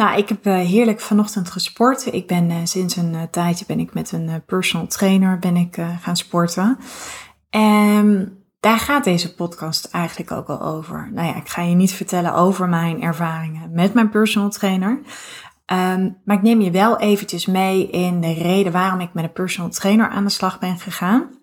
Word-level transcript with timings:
Nou, 0.00 0.18
ik 0.18 0.28
heb 0.28 0.46
uh, 0.46 0.54
heerlijk 0.54 1.00
vanochtend 1.00 1.50
gesport. 1.50 2.12
Ik 2.12 2.26
ben 2.26 2.50
uh, 2.50 2.56
sinds 2.64 2.96
een 2.96 3.14
uh, 3.14 3.22
tijdje 3.30 3.64
ben 3.66 3.78
ik 3.78 3.94
met 3.94 4.12
een 4.12 4.42
personal 4.46 4.86
trainer 4.86 5.38
ben 5.38 5.56
ik 5.56 5.78
gaan 6.00 6.16
sporten. 6.16 6.78
En 7.50 8.38
daar 8.60 8.78
gaat 8.78 9.04
deze 9.04 9.34
podcast 9.34 9.84
eigenlijk 9.84 10.30
ook 10.30 10.48
al 10.48 10.62
over. 10.62 11.10
Nou 11.12 11.26
ja, 11.26 11.36
ik 11.36 11.48
ga 11.48 11.62
je 11.62 11.74
niet 11.74 11.92
vertellen 11.92 12.34
over 12.34 12.68
mijn 12.68 13.02
ervaringen 13.02 13.72
met 13.72 13.94
mijn 13.94 14.10
personal 14.10 14.50
trainer. 14.50 14.90
Um, 14.90 16.16
maar 16.24 16.36
ik 16.36 16.42
neem 16.42 16.60
je 16.60 16.70
wel 16.70 16.98
eventjes 16.98 17.46
mee 17.46 17.90
in 17.90 18.20
de 18.20 18.32
reden 18.32 18.72
waarom 18.72 19.00
ik 19.00 19.14
met 19.14 19.24
een 19.24 19.32
personal 19.32 19.70
trainer 19.70 20.08
aan 20.08 20.24
de 20.24 20.30
slag 20.30 20.58
ben 20.58 20.78
gegaan. 20.78 21.39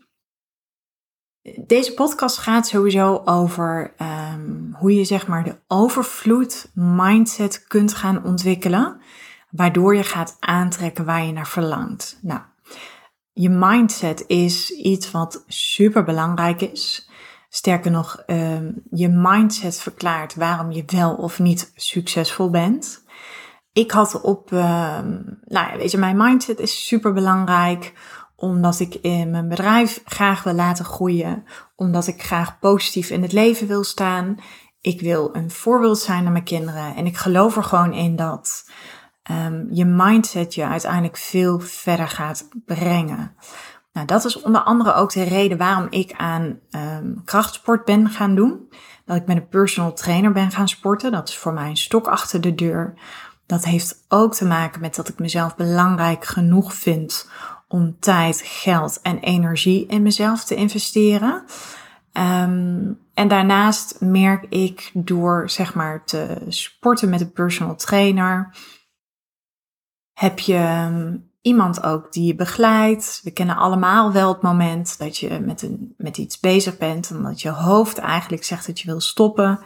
Deze 1.56 1.94
podcast 1.94 2.38
gaat 2.38 2.68
sowieso 2.68 3.22
over 3.26 3.94
um, 4.02 4.76
hoe 4.80 4.96
je 4.96 5.04
zeg 5.04 5.28
maar 5.28 5.44
de 5.44 5.56
overvloed 5.68 6.72
mindset 6.74 7.68
kunt 7.68 7.94
gaan 7.94 8.24
ontwikkelen, 8.24 9.02
waardoor 9.50 9.96
je 9.96 10.04
gaat 10.04 10.38
aantrekken 10.40 11.06
waar 11.06 11.26
je 11.26 11.32
naar 11.32 11.48
verlangt. 11.48 12.20
Nou, 12.22 12.42
je 13.34 13.50
mindset 13.50 14.24
is 14.28 14.72
iets 14.72 15.12
wat 15.12 15.44
super 15.48 16.04
belangrijk 16.04 16.62
is. 16.62 17.10
Sterker 17.50 17.92
nog, 17.92 18.24
um, 18.28 18.82
je 18.92 19.10
mindset 19.10 19.80
verklaart 19.80 20.36
waarom 20.36 20.72
je 20.72 20.84
wel 20.86 21.16
of 21.16 21.40
niet 21.40 21.72
succesvol 21.76 22.50
bent. 22.50 23.06
Ik 23.74 23.92
had 23.92 24.22
op, 24.22 24.52
um, 24.52 25.40
nou 25.46 25.72
ja, 25.72 25.78
weet 25.78 25.92
je, 25.92 25.98
mijn 25.98 26.18
mindset 26.18 26.60
is 26.60 26.88
super 26.88 27.14
belangrijk 27.14 27.94
omdat 28.40 28.80
ik 28.80 28.96
in 28.96 29.30
mijn 29.30 29.48
bedrijf 29.48 30.02
graag 30.06 30.44
wil 30.44 30.54
laten 30.54 30.86
groeien, 30.86 31.44
omdat 31.76 32.08
ik 32.08 32.24
graag 32.24 32.60
positief 32.60 33.10
in 33.10 33.22
het 33.22 33.32
leven 33.32 33.68
wil 33.68 33.84
staan. 33.84 34.38
Ik 34.82 35.02
wil 35.02 35.30
een 35.34 35.52
voorbeeld 35.52 36.00
zijn 36.00 36.24
naar 36.24 36.32
mijn 36.32 36.44
kinderen 36.44 36.96
en 36.96 37.06
ik 37.06 37.18
geloof 37.18 37.56
er 37.56 37.64
gewoon 37.64 37.94
in 37.94 38.16
dat 38.16 38.70
um, 39.32 39.68
je 39.72 39.86
mindset 39.86 40.56
je 40.56 40.66
uiteindelijk 40.66 41.18
veel 41.18 41.60
verder 41.60 42.08
gaat 42.08 42.48
brengen. 42.66 43.36
Nou, 43.94 44.08
dat 44.10 44.26
is 44.26 44.42
onder 44.42 44.62
andere 44.62 44.94
ook 44.94 45.14
de 45.14 45.24
reden 45.24 45.58
waarom 45.58 45.88
ik 45.90 46.14
aan 46.18 46.60
um, 46.72 47.22
krachtsport 47.26 47.86
ben 47.86 48.10
gaan 48.10 48.36
doen. 48.36 48.70
Dat 49.06 49.16
ik 49.16 49.28
met 49.28 49.38
een 49.38 49.48
personal 49.48 49.94
trainer 49.94 50.32
ben 50.32 50.52
gaan 50.52 50.68
sporten. 50.68 51.12
Dat 51.12 51.30
is 51.30 51.38
voor 51.38 51.54
mij 51.54 51.70
een 51.70 51.78
stok 51.78 52.08
achter 52.08 52.42
de 52.42 52.56
deur. 52.56 52.94
Dat 53.46 53.66
heeft 53.66 54.06
ook 54.08 54.34
te 54.34 54.46
maken 54.46 54.82
met 54.82 54.96
dat 54.96 55.10
ik 55.10 55.20
mezelf 55.20 55.56
belangrijk 55.56 56.26
genoeg 56.26 56.74
vind 56.74 57.30
om 57.68 58.00
tijd, 58.00 58.42
geld 58.46 59.02
en 59.02 59.20
energie 59.20 59.86
in 59.88 60.02
mezelf 60.02 60.44
te 60.44 60.56
investeren. 60.56 61.44
Um, 62.14 63.00
en 63.14 63.28
daarnaast 63.28 64.02
merk 64.02 64.46
ik 64.50 64.92
door 64.94 65.50
zeg 65.50 65.74
maar 65.74 66.06
te 66.06 66.38
sporten 66.48 67.10
met 67.10 67.22
een 67.22 67.32
personal 67.32 67.76
trainer, 67.76 68.56
heb 70.14 70.40
je 70.40 70.56
ehm, 70.56 71.18
iemand 71.42 71.84
ook 71.84 72.12
die 72.12 72.26
je 72.26 72.36
begeleidt. 72.36 73.22
We 73.24 73.32
kennen 73.32 73.56
allemaal 73.56 74.12
wel 74.12 74.34
het 74.34 74.42
moment 74.42 74.98
dat 74.98 75.18
je 75.18 75.40
met, 75.40 75.62
een, 75.62 75.94
met 75.98 76.18
iets 76.18 76.40
bezig 76.40 76.78
bent 76.78 77.10
en 77.10 77.24
dat 77.24 77.42
je 77.42 77.50
hoofd 77.50 77.98
eigenlijk 77.98 78.44
zegt 78.44 78.68
dat 78.68 78.80
je 78.80 78.88
wil 78.88 79.02
stoppen. 79.02 79.60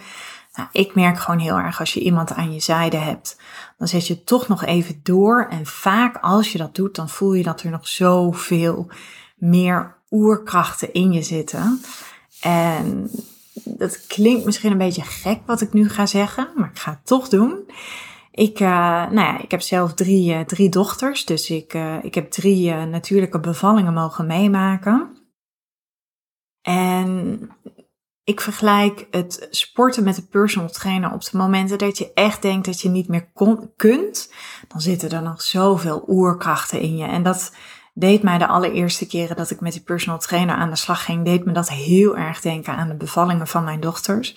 Nou, 0.53 0.69
ik 0.72 0.95
merk 0.95 1.19
gewoon 1.19 1.39
heel 1.39 1.57
erg 1.57 1.79
als 1.79 1.94
je 1.94 2.00
iemand 2.00 2.34
aan 2.34 2.53
je 2.53 2.59
zijde 2.59 2.97
hebt, 2.97 3.38
dan 3.78 3.88
zet 3.88 4.07
je 4.07 4.23
toch 4.23 4.47
nog 4.47 4.66
even 4.66 5.00
door. 5.03 5.47
En 5.50 5.66
vaak 5.66 6.17
als 6.17 6.51
je 6.51 6.57
dat 6.57 6.75
doet, 6.75 6.95
dan 6.95 7.09
voel 7.09 7.34
je 7.34 7.44
dat 7.44 7.62
er 7.62 7.72
nog 7.72 7.88
zoveel 7.88 8.91
meer 9.35 9.95
oerkrachten 10.09 10.94
in 10.94 11.12
je 11.12 11.22
zitten. 11.22 11.81
En 12.41 13.09
dat 13.63 14.07
klinkt 14.07 14.45
misschien 14.45 14.72
een 14.72 14.78
beetje 14.78 15.01
gek 15.01 15.39
wat 15.45 15.62
ik 15.62 15.73
nu 15.73 15.89
ga 15.89 16.06
zeggen, 16.06 16.50
maar 16.56 16.69
ik 16.69 16.79
ga 16.79 16.91
het 16.91 17.06
toch 17.06 17.29
doen. 17.29 17.72
Ik, 18.31 18.59
uh, 18.59 18.69
nou 19.09 19.16
ja, 19.16 19.39
ik 19.39 19.51
heb 19.51 19.62
zelf 19.62 19.94
drie, 19.94 20.33
uh, 20.33 20.39
drie 20.39 20.69
dochters, 20.69 21.25
dus 21.25 21.50
ik, 21.50 21.73
uh, 21.73 22.03
ik 22.03 22.16
heb 22.16 22.31
drie 22.31 22.73
natuurlijke 22.73 23.39
bevallingen 23.39 23.94
mogen 23.94 24.25
meemaken. 24.25 25.18
En 26.62 27.39
ik 28.31 28.42
vergelijk 28.42 29.08
het 29.12 29.47
sporten 29.50 30.03
met 30.03 30.18
een 30.18 30.28
personal 30.28 30.69
trainer 30.69 31.12
op 31.12 31.24
de 31.24 31.38
momenten 31.38 31.78
dat 31.78 31.97
je 31.97 32.12
echt 32.14 32.42
denkt 32.42 32.66
dat 32.66 32.81
je 32.81 32.90
niet 32.90 33.08
meer 33.08 33.30
kon, 33.34 33.72
kunt. 33.75 34.34
Dan 34.68 34.81
zitten 34.81 35.09
er 35.09 35.22
nog 35.22 35.42
zoveel 35.42 36.03
oerkrachten 36.08 36.80
in 36.80 36.97
je. 36.97 37.06
En 37.06 37.24
dat 37.24 37.52
deed 37.94 38.24
mij 38.24 38.38
de 38.38 38.47
allereerste 38.47 39.08
keren 39.08 39.36
dat 39.36 39.50
ik 39.50 39.59
met 39.59 39.74
die 39.74 39.81
personal 39.81 40.19
trainer 40.19 40.56
aan 40.56 40.69
de 40.69 40.75
slag 40.75 41.06
ging, 41.06 41.25
deed 41.25 41.46
me 41.46 41.52
dat 41.52 41.69
heel 41.69 42.18
erg 42.18 42.42
denken 42.42 42.75
aan 42.75 42.88
de 42.88 42.96
bevallingen 42.96 43.47
van 43.47 43.64
mijn 43.64 43.80
dochters. 43.80 44.36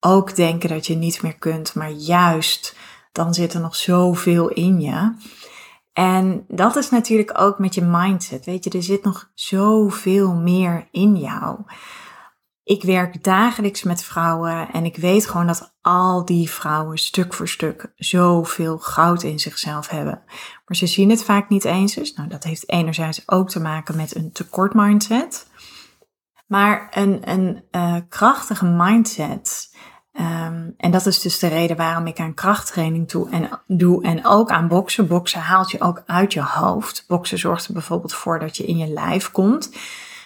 Ook 0.00 0.36
denken 0.36 0.68
dat 0.68 0.86
je 0.86 0.94
niet 0.94 1.22
meer 1.22 1.38
kunt, 1.38 1.74
maar 1.74 1.90
juist 1.90 2.76
dan 3.12 3.34
zit 3.34 3.54
er 3.54 3.60
nog 3.60 3.76
zoveel 3.76 4.48
in 4.48 4.80
je. 4.80 5.14
En 5.92 6.44
dat 6.48 6.76
is 6.76 6.90
natuurlijk 6.90 7.40
ook 7.40 7.58
met 7.58 7.74
je 7.74 7.82
mindset. 7.82 8.44
Weet 8.44 8.64
je, 8.64 8.70
er 8.70 8.82
zit 8.82 9.04
nog 9.04 9.30
zoveel 9.34 10.34
meer 10.34 10.88
in 10.90 11.16
jou. 11.16 11.58
Ik 12.64 12.82
werk 12.82 13.24
dagelijks 13.24 13.82
met 13.82 14.04
vrouwen 14.04 14.68
en 14.72 14.84
ik 14.84 14.96
weet 14.96 15.26
gewoon 15.26 15.46
dat 15.46 15.74
al 15.80 16.24
die 16.24 16.50
vrouwen 16.50 16.98
stuk 16.98 17.34
voor 17.34 17.48
stuk 17.48 17.92
zoveel 17.96 18.78
goud 18.78 19.22
in 19.22 19.38
zichzelf 19.38 19.88
hebben. 19.88 20.22
Maar 20.66 20.76
ze 20.76 20.86
zien 20.86 21.10
het 21.10 21.24
vaak 21.24 21.48
niet 21.48 21.64
eens. 21.64 21.94
Dus 21.94 22.14
nou, 22.14 22.28
dat 22.28 22.44
heeft 22.44 22.70
enerzijds 22.70 23.22
ook 23.26 23.50
te 23.50 23.60
maken 23.60 23.96
met 23.96 24.14
een 24.14 24.32
tekort 24.32 24.74
mindset. 24.74 25.46
Maar 26.46 26.86
een, 26.90 27.30
een 27.30 27.64
uh, 27.70 27.96
krachtige 28.08 28.66
mindset. 28.66 29.76
Um, 30.12 30.74
en 30.76 30.90
dat 30.90 31.06
is 31.06 31.20
dus 31.20 31.38
de 31.38 31.48
reden 31.48 31.76
waarom 31.76 32.06
ik 32.06 32.20
aan 32.20 32.34
krachttraining 32.34 33.08
toe 33.08 33.30
en, 33.30 33.60
doe 33.66 34.02
en 34.02 34.26
ook 34.26 34.50
aan 34.50 34.68
boksen. 34.68 35.06
Boksen 35.06 35.40
haalt 35.40 35.70
je 35.70 35.80
ook 35.80 36.02
uit 36.06 36.32
je 36.32 36.42
hoofd. 36.42 37.04
Boksen 37.08 37.38
zorgt 37.38 37.66
er 37.66 37.72
bijvoorbeeld 37.72 38.14
voor 38.14 38.38
dat 38.38 38.56
je 38.56 38.64
in 38.64 38.76
je 38.76 38.86
lijf 38.86 39.30
komt. 39.30 39.70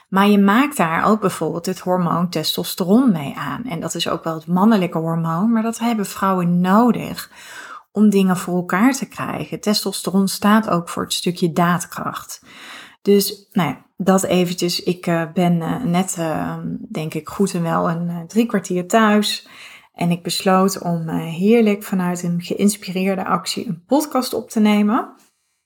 Maar 0.09 0.29
je 0.29 0.39
maakt 0.39 0.77
daar 0.77 1.05
ook 1.05 1.21
bijvoorbeeld 1.21 1.67
het 1.67 1.79
hormoon 1.79 2.29
testosteron 2.29 3.13
mee 3.13 3.35
aan. 3.37 3.65
En 3.65 3.81
dat 3.81 3.95
is 3.95 4.09
ook 4.09 4.25
wel 4.25 4.35
het 4.35 4.47
mannelijke 4.47 4.99
hormoon, 4.99 5.53
maar 5.53 5.63
dat 5.63 5.79
hebben 5.79 6.07
vrouwen 6.07 6.61
nodig 6.61 7.31
om 7.93 8.11
dingen 8.11 8.37
voor 8.37 8.57
elkaar 8.57 8.93
te 8.93 9.09
krijgen. 9.09 9.61
Testosteron 9.61 10.29
staat 10.29 10.69
ook 10.69 10.89
voor 10.89 11.03
het 11.03 11.13
stukje 11.13 11.53
daadkracht. 11.53 12.43
Dus, 13.03 13.49
nou 13.53 13.69
ja, 13.69 13.85
dat 13.97 14.23
eventjes. 14.23 14.83
Ik 14.83 15.07
uh, 15.07 15.23
ben 15.35 15.61
uh, 15.61 15.83
net, 15.83 16.17
uh, 16.19 16.59
denk 16.91 17.15
ik, 17.15 17.29
goed 17.29 17.55
en 17.55 17.63
wel 17.63 17.91
een 17.91 18.27
drie 18.27 18.47
kwartier 18.47 18.89
thuis. 18.89 19.49
En 19.93 20.11
ik 20.11 20.23
besloot 20.23 20.79
om 20.83 21.09
heerlijk 21.09 21.83
vanuit 21.83 22.23
een 22.23 22.41
geïnspireerde 22.41 23.25
actie 23.25 23.69
een 23.69 23.85
podcast 23.87 24.35
op 24.35 24.51
te 24.51 24.61
nemen. 24.61 25.15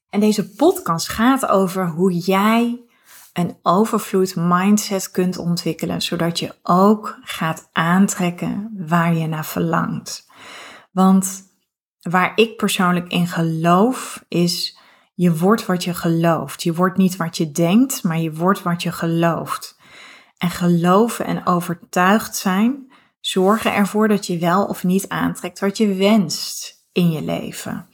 En 0.08 0.20
deze 0.20 0.50
podcast 0.50 1.08
gaat 1.08 1.46
over 1.46 1.88
hoe 1.88 2.12
jij 2.12 2.84
een 3.32 3.56
overvloed 3.62 4.36
mindset 4.36 5.10
kunt 5.10 5.38
ontwikkelen, 5.38 6.02
zodat 6.02 6.38
je 6.38 6.54
ook 6.62 7.18
gaat 7.22 7.68
aantrekken 7.72 8.70
waar 8.86 9.14
je 9.14 9.26
naar 9.26 9.46
verlangt. 9.46 10.30
Want 10.90 11.42
waar 12.00 12.32
ik 12.34 12.56
persoonlijk 12.56 13.08
in 13.08 13.26
geloof 13.26 14.24
is, 14.28 14.78
je 15.14 15.36
wordt 15.36 15.66
wat 15.66 15.84
je 15.84 15.94
gelooft. 15.94 16.62
Je 16.62 16.74
wordt 16.74 16.96
niet 16.96 17.16
wat 17.16 17.36
je 17.36 17.50
denkt, 17.50 18.02
maar 18.02 18.18
je 18.18 18.32
wordt 18.32 18.62
wat 18.62 18.82
je 18.82 18.92
gelooft. 18.92 19.80
En 20.38 20.50
geloven 20.50 21.24
en 21.24 21.46
overtuigd 21.46 22.36
zijn 22.36 22.92
zorgen 23.20 23.74
ervoor 23.74 24.08
dat 24.08 24.26
je 24.26 24.38
wel 24.38 24.64
of 24.64 24.84
niet 24.84 25.08
aantrekt 25.08 25.58
wat 25.60 25.76
je 25.76 25.94
wenst 25.94 26.86
in 26.92 27.10
je 27.10 27.22
leven. 27.22 27.88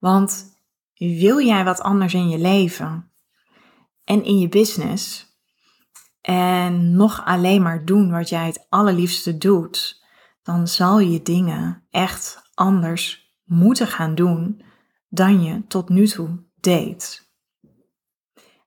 Want 0.00 0.58
wil 0.94 1.40
jij 1.40 1.64
wat 1.64 1.80
anders 1.80 2.14
in 2.14 2.28
je 2.28 2.38
leven? 2.38 3.10
En 4.04 4.24
in 4.24 4.38
je 4.38 4.48
business. 4.48 5.32
En 6.20 6.96
nog 6.96 7.24
alleen 7.24 7.62
maar 7.62 7.84
doen 7.84 8.10
wat 8.10 8.28
jij 8.28 8.46
het 8.46 8.66
allerliefste 8.68 9.38
doet, 9.38 10.02
dan 10.42 10.68
zal 10.68 10.98
je 10.98 11.22
dingen 11.22 11.86
echt 11.90 12.50
anders 12.54 13.34
moeten 13.44 13.86
gaan 13.86 14.14
doen 14.14 14.62
dan 15.08 15.42
je 15.42 15.66
tot 15.66 15.88
nu 15.88 16.06
toe 16.06 16.44
deed. 16.60 17.32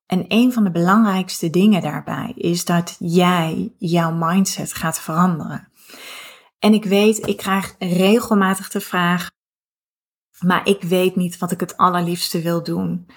En 0.06 0.26
een 0.28 0.54
van 0.54 0.64
de 0.64 0.72
belangrijkste 0.72 1.50
dingen 1.50 1.82
daarbij 1.82 2.32
is 2.36 2.66
dat 2.66 2.96
jij 3.00 3.74
jouw 3.78 4.12
mindset 4.12 4.74
gaat 4.74 5.00
veranderen. 5.00 5.72
En 6.60 6.74
ik 6.74 6.86
weet, 6.86 7.28
ik 7.28 7.38
krijg 7.38 7.76
regelmatig 7.80 8.70
de 8.70 8.80
vraag: 8.80 9.30
Maar 10.40 10.68
ik 10.68 10.82
weet 10.82 11.16
niet 11.16 11.38
wat 11.38 11.52
ik 11.52 11.60
het 11.60 11.78
allerliefste 11.78 12.42
wil 12.42 12.64
doen. 12.64 13.08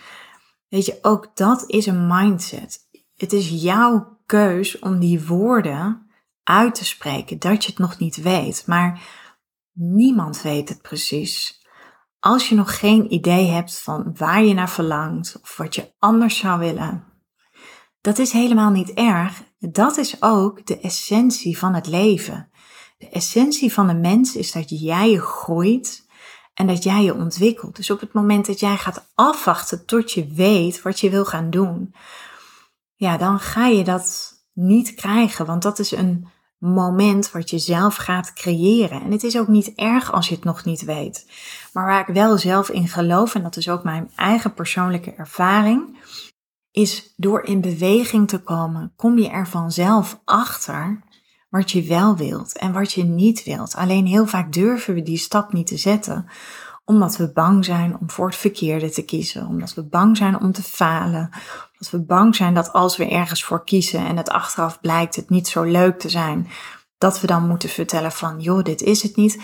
Weet 0.70 0.86
je, 0.86 0.98
ook 1.02 1.30
dat 1.34 1.64
is 1.66 1.86
een 1.86 2.06
mindset. 2.06 2.88
Het 3.16 3.32
is 3.32 3.48
jouw 3.48 4.18
keus 4.26 4.78
om 4.78 4.98
die 4.98 5.26
woorden 5.26 6.10
uit 6.42 6.74
te 6.74 6.84
spreken, 6.84 7.38
dat 7.38 7.64
je 7.64 7.70
het 7.70 7.78
nog 7.78 7.98
niet 7.98 8.16
weet. 8.16 8.66
Maar 8.66 9.00
niemand 9.72 10.42
weet 10.42 10.68
het 10.68 10.82
precies. 10.82 11.66
Als 12.18 12.48
je 12.48 12.54
nog 12.54 12.78
geen 12.78 13.12
idee 13.12 13.46
hebt 13.46 13.78
van 13.78 14.14
waar 14.16 14.44
je 14.44 14.54
naar 14.54 14.70
verlangt 14.70 15.38
of 15.42 15.56
wat 15.56 15.74
je 15.74 15.92
anders 15.98 16.38
zou 16.38 16.58
willen, 16.58 17.04
dat 18.00 18.18
is 18.18 18.32
helemaal 18.32 18.70
niet 18.70 18.90
erg. 18.90 19.42
Dat 19.58 19.96
is 19.96 20.22
ook 20.22 20.66
de 20.66 20.80
essentie 20.80 21.58
van 21.58 21.74
het 21.74 21.86
leven. 21.86 22.50
De 22.98 23.08
essentie 23.08 23.72
van 23.72 23.86
de 23.86 23.94
mens 23.94 24.36
is 24.36 24.52
dat 24.52 24.80
jij 24.80 25.16
groeit 25.16 26.08
en 26.60 26.66
dat 26.66 26.82
jij 26.82 27.04
je 27.04 27.14
ontwikkelt. 27.14 27.76
Dus 27.76 27.90
op 27.90 28.00
het 28.00 28.12
moment 28.12 28.46
dat 28.46 28.60
jij 28.60 28.76
gaat 28.76 29.10
afwachten 29.14 29.86
tot 29.86 30.12
je 30.12 30.26
weet 30.26 30.82
wat 30.82 31.00
je 31.00 31.10
wil 31.10 31.24
gaan 31.24 31.50
doen, 31.50 31.94
ja, 32.94 33.16
dan 33.16 33.38
ga 33.38 33.66
je 33.66 33.84
dat 33.84 34.34
niet 34.52 34.94
krijgen, 34.94 35.46
want 35.46 35.62
dat 35.62 35.78
is 35.78 35.90
een 35.90 36.28
moment 36.58 37.30
wat 37.30 37.50
je 37.50 37.58
zelf 37.58 37.96
gaat 37.96 38.32
creëren. 38.32 39.02
En 39.02 39.10
het 39.10 39.22
is 39.22 39.38
ook 39.38 39.48
niet 39.48 39.72
erg 39.74 40.12
als 40.12 40.28
je 40.28 40.34
het 40.34 40.44
nog 40.44 40.64
niet 40.64 40.84
weet. 40.84 41.26
Maar 41.72 41.86
waar 41.86 42.08
ik 42.08 42.14
wel 42.14 42.38
zelf 42.38 42.68
in 42.68 42.88
geloof, 42.88 43.34
en 43.34 43.42
dat 43.42 43.56
is 43.56 43.68
ook 43.68 43.84
mijn 43.84 44.10
eigen 44.16 44.54
persoonlijke 44.54 45.12
ervaring, 45.12 45.98
is 46.70 47.14
door 47.16 47.42
in 47.42 47.60
beweging 47.60 48.28
te 48.28 48.42
komen, 48.42 48.92
kom 48.96 49.18
je 49.18 49.28
er 49.28 49.48
vanzelf 49.48 50.20
achter 50.24 51.02
wat 51.50 51.70
je 51.70 51.82
wel 51.82 52.16
wilt 52.16 52.58
en 52.58 52.72
wat 52.72 52.92
je 52.92 53.04
niet 53.04 53.44
wilt. 53.44 53.74
Alleen 53.74 54.06
heel 54.06 54.26
vaak 54.26 54.52
durven 54.52 54.94
we 54.94 55.02
die 55.02 55.18
stap 55.18 55.52
niet 55.52 55.66
te 55.66 55.76
zetten, 55.76 56.26
omdat 56.84 57.16
we 57.16 57.32
bang 57.32 57.64
zijn 57.64 57.96
om 58.00 58.10
voor 58.10 58.26
het 58.26 58.36
verkeerde 58.36 58.90
te 58.90 59.04
kiezen, 59.04 59.46
omdat 59.46 59.74
we 59.74 59.82
bang 59.82 60.16
zijn 60.16 60.40
om 60.40 60.52
te 60.52 60.62
falen, 60.62 61.30
omdat 61.72 61.90
we 61.90 62.00
bang 62.00 62.36
zijn 62.36 62.54
dat 62.54 62.72
als 62.72 62.96
we 62.96 63.08
ergens 63.08 63.44
voor 63.44 63.64
kiezen 63.64 64.06
en 64.06 64.16
het 64.16 64.28
achteraf 64.28 64.80
blijkt 64.80 65.16
het 65.16 65.30
niet 65.30 65.48
zo 65.48 65.62
leuk 65.62 65.98
te 65.98 66.08
zijn, 66.08 66.48
dat 66.98 67.20
we 67.20 67.26
dan 67.26 67.48
moeten 67.48 67.68
vertellen 67.68 68.12
van, 68.12 68.40
joh, 68.40 68.62
dit 68.62 68.82
is 68.82 69.02
het 69.02 69.16
niet. 69.16 69.42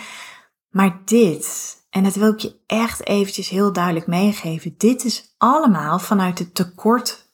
Maar 0.69 1.01
dit, 1.05 1.75
en 1.89 2.03
dat 2.03 2.15
wil 2.15 2.31
ik 2.31 2.39
je 2.39 2.55
echt 2.65 3.07
eventjes 3.07 3.49
heel 3.49 3.73
duidelijk 3.73 4.07
meegeven, 4.07 4.75
dit 4.77 5.03
is 5.03 5.33
allemaal 5.37 5.99
vanuit 5.99 6.39
het 6.39 6.55
tekort 6.55 7.26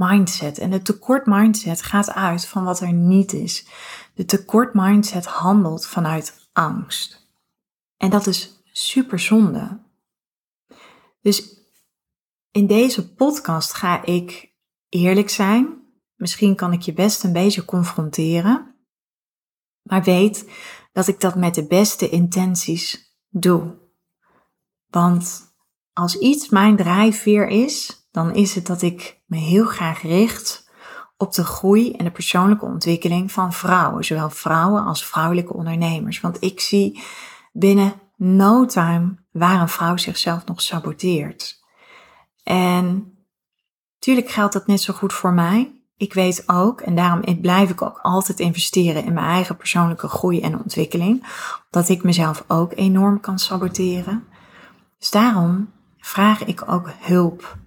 mindset. 0.00 0.58
En 0.58 0.70
de 0.70 0.82
tekort 0.82 1.26
mindset 1.26 1.82
gaat 1.82 2.10
uit 2.10 2.46
van 2.46 2.64
wat 2.64 2.80
er 2.80 2.92
niet 2.92 3.32
is. 3.32 3.66
De 4.14 4.24
tekort 4.24 4.74
mindset 4.74 5.26
handelt 5.26 5.86
vanuit 5.86 6.48
angst. 6.52 7.28
En 7.96 8.10
dat 8.10 8.26
is 8.26 8.62
super 8.72 9.18
zonde. 9.18 9.80
Dus 11.20 11.60
in 12.50 12.66
deze 12.66 13.14
podcast 13.14 13.72
ga 13.72 14.04
ik 14.04 14.54
eerlijk 14.88 15.30
zijn. 15.30 15.82
Misschien 16.16 16.56
kan 16.56 16.72
ik 16.72 16.80
je 16.80 16.92
best 16.92 17.24
een 17.24 17.32
beetje 17.32 17.64
confronteren. 17.64 18.74
Maar 19.82 20.02
weet 20.02 20.50
dat 20.92 21.08
ik 21.08 21.20
dat 21.20 21.34
met 21.34 21.54
de 21.54 21.66
beste 21.66 22.08
intenties 22.08 23.14
doe. 23.28 23.78
Want 24.86 25.54
als 25.92 26.18
iets 26.18 26.48
mijn 26.48 26.76
drijfveer 26.76 27.48
is, 27.48 27.99
dan 28.10 28.34
is 28.34 28.54
het 28.54 28.66
dat 28.66 28.82
ik 28.82 29.20
me 29.26 29.36
heel 29.36 29.64
graag 29.64 30.02
richt 30.02 30.68
op 31.16 31.34
de 31.34 31.44
groei 31.44 31.92
en 31.92 32.04
de 32.04 32.10
persoonlijke 32.10 32.64
ontwikkeling 32.64 33.32
van 33.32 33.52
vrouwen, 33.52 34.04
zowel 34.04 34.30
vrouwen 34.30 34.84
als 34.84 35.06
vrouwelijke 35.06 35.52
ondernemers. 35.52 36.20
Want 36.20 36.42
ik 36.42 36.60
zie 36.60 37.02
binnen 37.52 37.92
no 38.16 38.66
time 38.66 39.14
waar 39.32 39.60
een 39.60 39.68
vrouw 39.68 39.96
zichzelf 39.96 40.44
nog 40.44 40.60
saboteert. 40.60 41.64
En 42.42 43.14
natuurlijk 43.94 44.30
geldt 44.30 44.52
dat 44.52 44.66
net 44.66 44.80
zo 44.80 44.92
goed 44.92 45.12
voor 45.12 45.32
mij. 45.32 45.74
Ik 45.96 46.14
weet 46.14 46.42
ook, 46.46 46.80
en 46.80 46.94
daarom 46.94 47.40
blijf 47.40 47.70
ik 47.70 47.82
ook 47.82 47.98
altijd 48.02 48.40
investeren 48.40 49.04
in 49.04 49.12
mijn 49.12 49.26
eigen 49.26 49.56
persoonlijke 49.56 50.08
groei 50.08 50.40
en 50.40 50.58
ontwikkeling, 50.58 51.26
dat 51.70 51.88
ik 51.88 52.02
mezelf 52.02 52.44
ook 52.46 52.72
enorm 52.74 53.20
kan 53.20 53.38
saboteren. 53.38 54.24
Dus 54.98 55.10
daarom 55.10 55.72
vraag 55.98 56.44
ik 56.44 56.70
ook 56.70 56.90
hulp. 56.98 57.58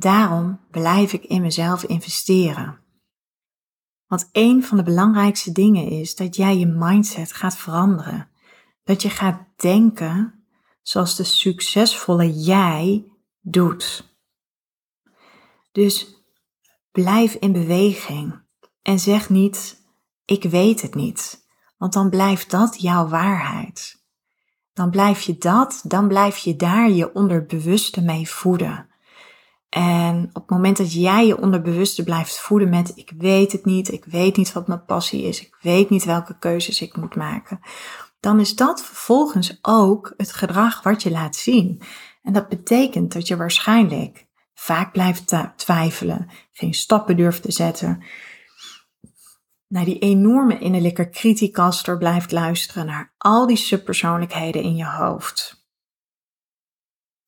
Daarom 0.00 0.60
blijf 0.70 1.12
ik 1.12 1.24
in 1.24 1.40
mezelf 1.40 1.84
investeren. 1.84 2.78
Want 4.06 4.28
een 4.32 4.64
van 4.64 4.76
de 4.76 4.82
belangrijkste 4.82 5.52
dingen 5.52 5.86
is 5.86 6.14
dat 6.14 6.36
jij 6.36 6.58
je 6.58 6.66
mindset 6.66 7.32
gaat 7.32 7.56
veranderen. 7.56 8.28
Dat 8.84 9.02
je 9.02 9.10
gaat 9.10 9.40
denken 9.56 10.44
zoals 10.82 11.16
de 11.16 11.24
succesvolle 11.24 12.32
jij 12.32 13.04
doet. 13.40 14.14
Dus 15.72 16.24
blijf 16.90 17.34
in 17.34 17.52
beweging 17.52 18.42
en 18.82 18.98
zeg 18.98 19.28
niet: 19.30 19.82
ik 20.24 20.42
weet 20.42 20.82
het 20.82 20.94
niet, 20.94 21.46
want 21.76 21.92
dan 21.92 22.10
blijft 22.10 22.50
dat 22.50 22.80
jouw 22.80 23.08
waarheid. 23.08 24.04
Dan 24.72 24.90
blijf 24.90 25.20
je 25.20 25.38
dat, 25.38 25.82
dan 25.84 26.08
blijf 26.08 26.36
je 26.36 26.56
daar 26.56 26.90
je 26.90 27.14
onderbewuste 27.14 28.02
mee 28.02 28.28
voeden. 28.28 28.89
En 29.70 30.28
op 30.32 30.42
het 30.42 30.50
moment 30.50 30.76
dat 30.76 30.92
jij 30.92 31.26
je 31.26 31.40
onderbewuste 31.40 32.04
blijft 32.04 32.38
voeden 32.38 32.68
met 32.68 32.92
ik 32.94 33.12
weet 33.18 33.52
het 33.52 33.64
niet, 33.64 33.92
ik 33.92 34.04
weet 34.04 34.36
niet 34.36 34.52
wat 34.52 34.66
mijn 34.66 34.84
passie 34.84 35.22
is, 35.22 35.40
ik 35.40 35.56
weet 35.60 35.90
niet 35.90 36.04
welke 36.04 36.38
keuzes 36.38 36.80
ik 36.80 36.96
moet 36.96 37.16
maken, 37.16 37.60
dan 38.20 38.40
is 38.40 38.56
dat 38.56 38.82
vervolgens 38.82 39.58
ook 39.62 40.14
het 40.16 40.32
gedrag 40.32 40.82
wat 40.82 41.02
je 41.02 41.10
laat 41.10 41.36
zien. 41.36 41.82
En 42.22 42.32
dat 42.32 42.48
betekent 42.48 43.12
dat 43.12 43.28
je 43.28 43.36
waarschijnlijk 43.36 44.26
vaak 44.54 44.92
blijft 44.92 45.34
twijfelen, 45.56 46.30
geen 46.52 46.74
stappen 46.74 47.16
durft 47.16 47.42
te 47.42 47.52
zetten, 47.52 48.02
naar 49.68 49.84
die 49.84 49.98
enorme 49.98 50.58
innerlijke 50.58 51.08
kritiekaster 51.08 51.98
blijft 51.98 52.32
luisteren, 52.32 52.86
naar 52.86 53.14
al 53.18 53.46
die 53.46 53.56
subpersoonlijkheden 53.56 54.62
in 54.62 54.76
je 54.76 54.86
hoofd. 54.86 55.59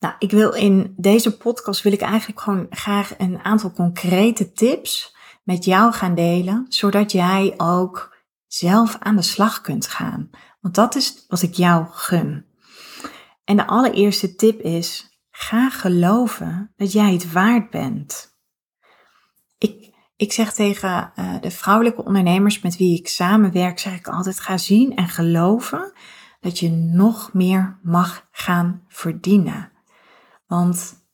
Nou, 0.03 0.15
ik 0.19 0.31
wil 0.31 0.51
in 0.51 0.93
deze 0.97 1.37
podcast 1.37 1.81
wil 1.81 1.91
ik 1.91 2.01
eigenlijk 2.01 2.41
gewoon 2.41 2.67
graag 2.69 3.13
een 3.17 3.43
aantal 3.43 3.71
concrete 3.71 4.51
tips 4.51 5.15
met 5.43 5.65
jou 5.65 5.93
gaan 5.93 6.15
delen, 6.15 6.65
zodat 6.69 7.11
jij 7.11 7.53
ook 7.57 8.17
zelf 8.47 8.97
aan 8.99 9.15
de 9.15 9.21
slag 9.21 9.61
kunt 9.61 9.87
gaan. 9.87 10.29
Want 10.61 10.75
dat 10.75 10.95
is 10.95 11.25
wat 11.27 11.41
ik 11.41 11.53
jou 11.53 11.85
gun. 11.89 12.45
En 13.43 13.55
de 13.55 13.67
allereerste 13.67 14.35
tip 14.35 14.59
is: 14.59 15.19
ga 15.31 15.69
geloven 15.69 16.73
dat 16.75 16.91
jij 16.91 17.13
het 17.13 17.31
waard 17.31 17.69
bent. 17.69 18.37
Ik, 19.57 19.95
ik 20.15 20.31
zeg 20.31 20.53
tegen 20.53 21.11
uh, 21.15 21.41
de 21.41 21.51
vrouwelijke 21.51 22.03
ondernemers 22.03 22.61
met 22.61 22.77
wie 22.77 22.99
ik 22.99 23.07
samenwerk, 23.07 23.79
zeg 23.79 23.95
ik 23.95 24.07
altijd: 24.07 24.39
ga 24.39 24.57
zien 24.57 24.95
en 24.95 25.07
geloven 25.07 25.93
dat 26.39 26.59
je 26.59 26.69
nog 26.71 27.33
meer 27.33 27.79
mag 27.81 28.27
gaan 28.31 28.83
verdienen. 28.87 29.71
Want 30.53 31.05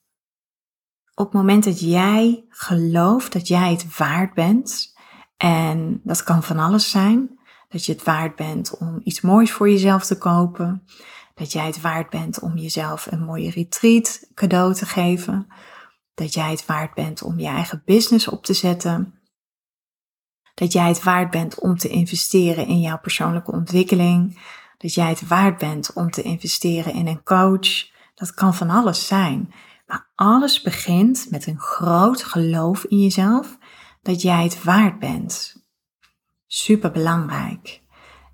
op 1.16 1.26
het 1.26 1.34
moment 1.34 1.64
dat 1.64 1.80
jij 1.80 2.46
gelooft 2.50 3.34
dat 3.34 3.48
jij 3.48 3.72
het 3.72 3.98
waard 3.98 4.34
bent, 4.34 4.94
en 5.38 6.02
dat 6.04 6.24
kan 6.24 6.44
van 6.44 6.60
alles 6.60 6.90
zijn, 6.90 7.40
dat 7.68 7.86
je 7.86 7.92
het 7.92 8.04
waard 8.04 8.36
bent 8.36 8.78
om 8.78 9.02
iets 9.04 9.22
moois 9.22 9.52
voor 9.52 9.70
jezelf 9.70 10.06
te 10.06 10.18
kopen, 10.18 10.84
dat 11.34 11.52
jij 11.52 11.66
het 11.66 11.82
waard 11.82 12.10
bent 12.10 12.40
om 12.40 12.58
jezelf 12.58 13.12
een 13.12 13.24
mooie 13.24 13.50
retreat 13.50 14.30
cadeau 14.34 14.74
te 14.74 14.86
geven, 14.86 15.48
dat 16.14 16.34
jij 16.34 16.50
het 16.50 16.66
waard 16.66 16.94
bent 16.94 17.22
om 17.22 17.40
je 17.40 17.48
eigen 17.48 17.82
business 17.86 18.28
op 18.28 18.44
te 18.46 18.54
zetten, 18.54 19.20
dat 20.54 20.72
jij 20.72 20.88
het 20.88 21.04
waard 21.04 21.32
bent 21.32 21.60
om 21.60 21.78
te 21.78 21.90
investeren 21.90 22.68
in 22.68 22.80
jouw 22.82 23.00
persoonlijke 23.00 23.52
ontwikkeling, 23.52 24.40
dat 24.78 24.94
jij 24.94 25.10
het 25.10 25.28
waard 25.28 25.58
bent 25.58 25.94
om 25.94 26.12
te 26.12 26.22
investeren 26.22 26.94
in 26.94 27.08
een 27.08 27.24
coach, 27.24 27.98
dat 28.20 28.34
kan 28.34 28.56
van 28.56 28.70
alles 28.70 29.08
zijn. 29.08 29.54
Maar 29.88 30.12
alles 30.16 30.62
begint 30.62 31.28
met 31.30 31.48
een 31.48 31.60
groot 31.60 32.24
geloof 32.24 32.84
in 32.84 33.02
jezelf 33.02 33.58
dat 34.02 34.22
jij 34.22 34.44
het 34.44 34.64
waard 34.64 35.00
bent. 35.00 35.56
Super 36.48 36.92
belangrijk. 36.92 37.82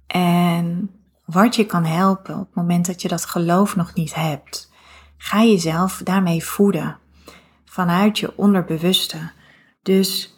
En 0.07 0.91
wat 1.25 1.55
je 1.55 1.65
kan 1.65 1.85
helpen 1.85 2.33
op 2.35 2.45
het 2.45 2.55
moment 2.55 2.85
dat 2.85 3.01
je 3.01 3.07
dat 3.07 3.25
geloof 3.25 3.75
nog 3.75 3.93
niet 3.93 4.15
hebt, 4.15 4.71
ga 5.17 5.43
jezelf 5.43 6.01
daarmee 6.03 6.43
voeden 6.43 6.97
vanuit 7.65 8.19
je 8.19 8.37
onderbewuste. 8.37 9.31
Dus 9.81 10.33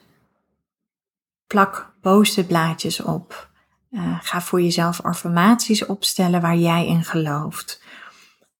plak 1.47 1.93
post 2.01 3.03
op. 3.03 3.49
Uh, 3.91 4.17
ga 4.21 4.41
voor 4.41 4.61
jezelf 4.61 5.01
affirmaties 5.01 5.85
opstellen 5.85 6.41
waar 6.41 6.57
jij 6.57 6.87
in 6.87 7.03
gelooft. 7.03 7.81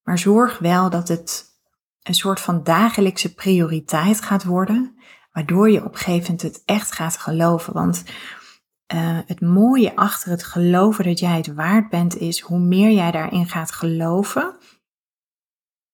Maar 0.08 0.18
zorg 0.18 0.60
wel 0.60 0.90
dat 0.90 1.08
het 1.08 1.46
een 2.04 2.14
soort 2.14 2.40
van 2.40 2.64
dagelijkse 2.64 3.34
prioriteit 3.34 4.22
gaat 4.22 4.44
worden, 4.44 4.98
waardoor 5.32 5.70
je 5.70 5.86
op 5.86 5.96
gegeven 5.96 6.34
het 6.38 6.62
echt 6.66 6.92
gaat 6.92 7.18
geloven. 7.18 7.74
Want 7.74 8.04
uh, 8.94 9.20
het 9.26 9.42
mooie 9.42 9.96
achter 9.96 10.30
het 10.30 10.44
geloven 10.44 11.04
dat 11.04 11.20
jij 11.20 11.38
het 11.38 11.54
waard 11.54 11.90
bent 11.90 12.18
is, 12.18 12.40
hoe 12.40 12.60
meer 12.60 12.92
jij 12.92 13.12
daarin 13.12 13.48
gaat 13.48 13.72
geloven, 13.72 14.56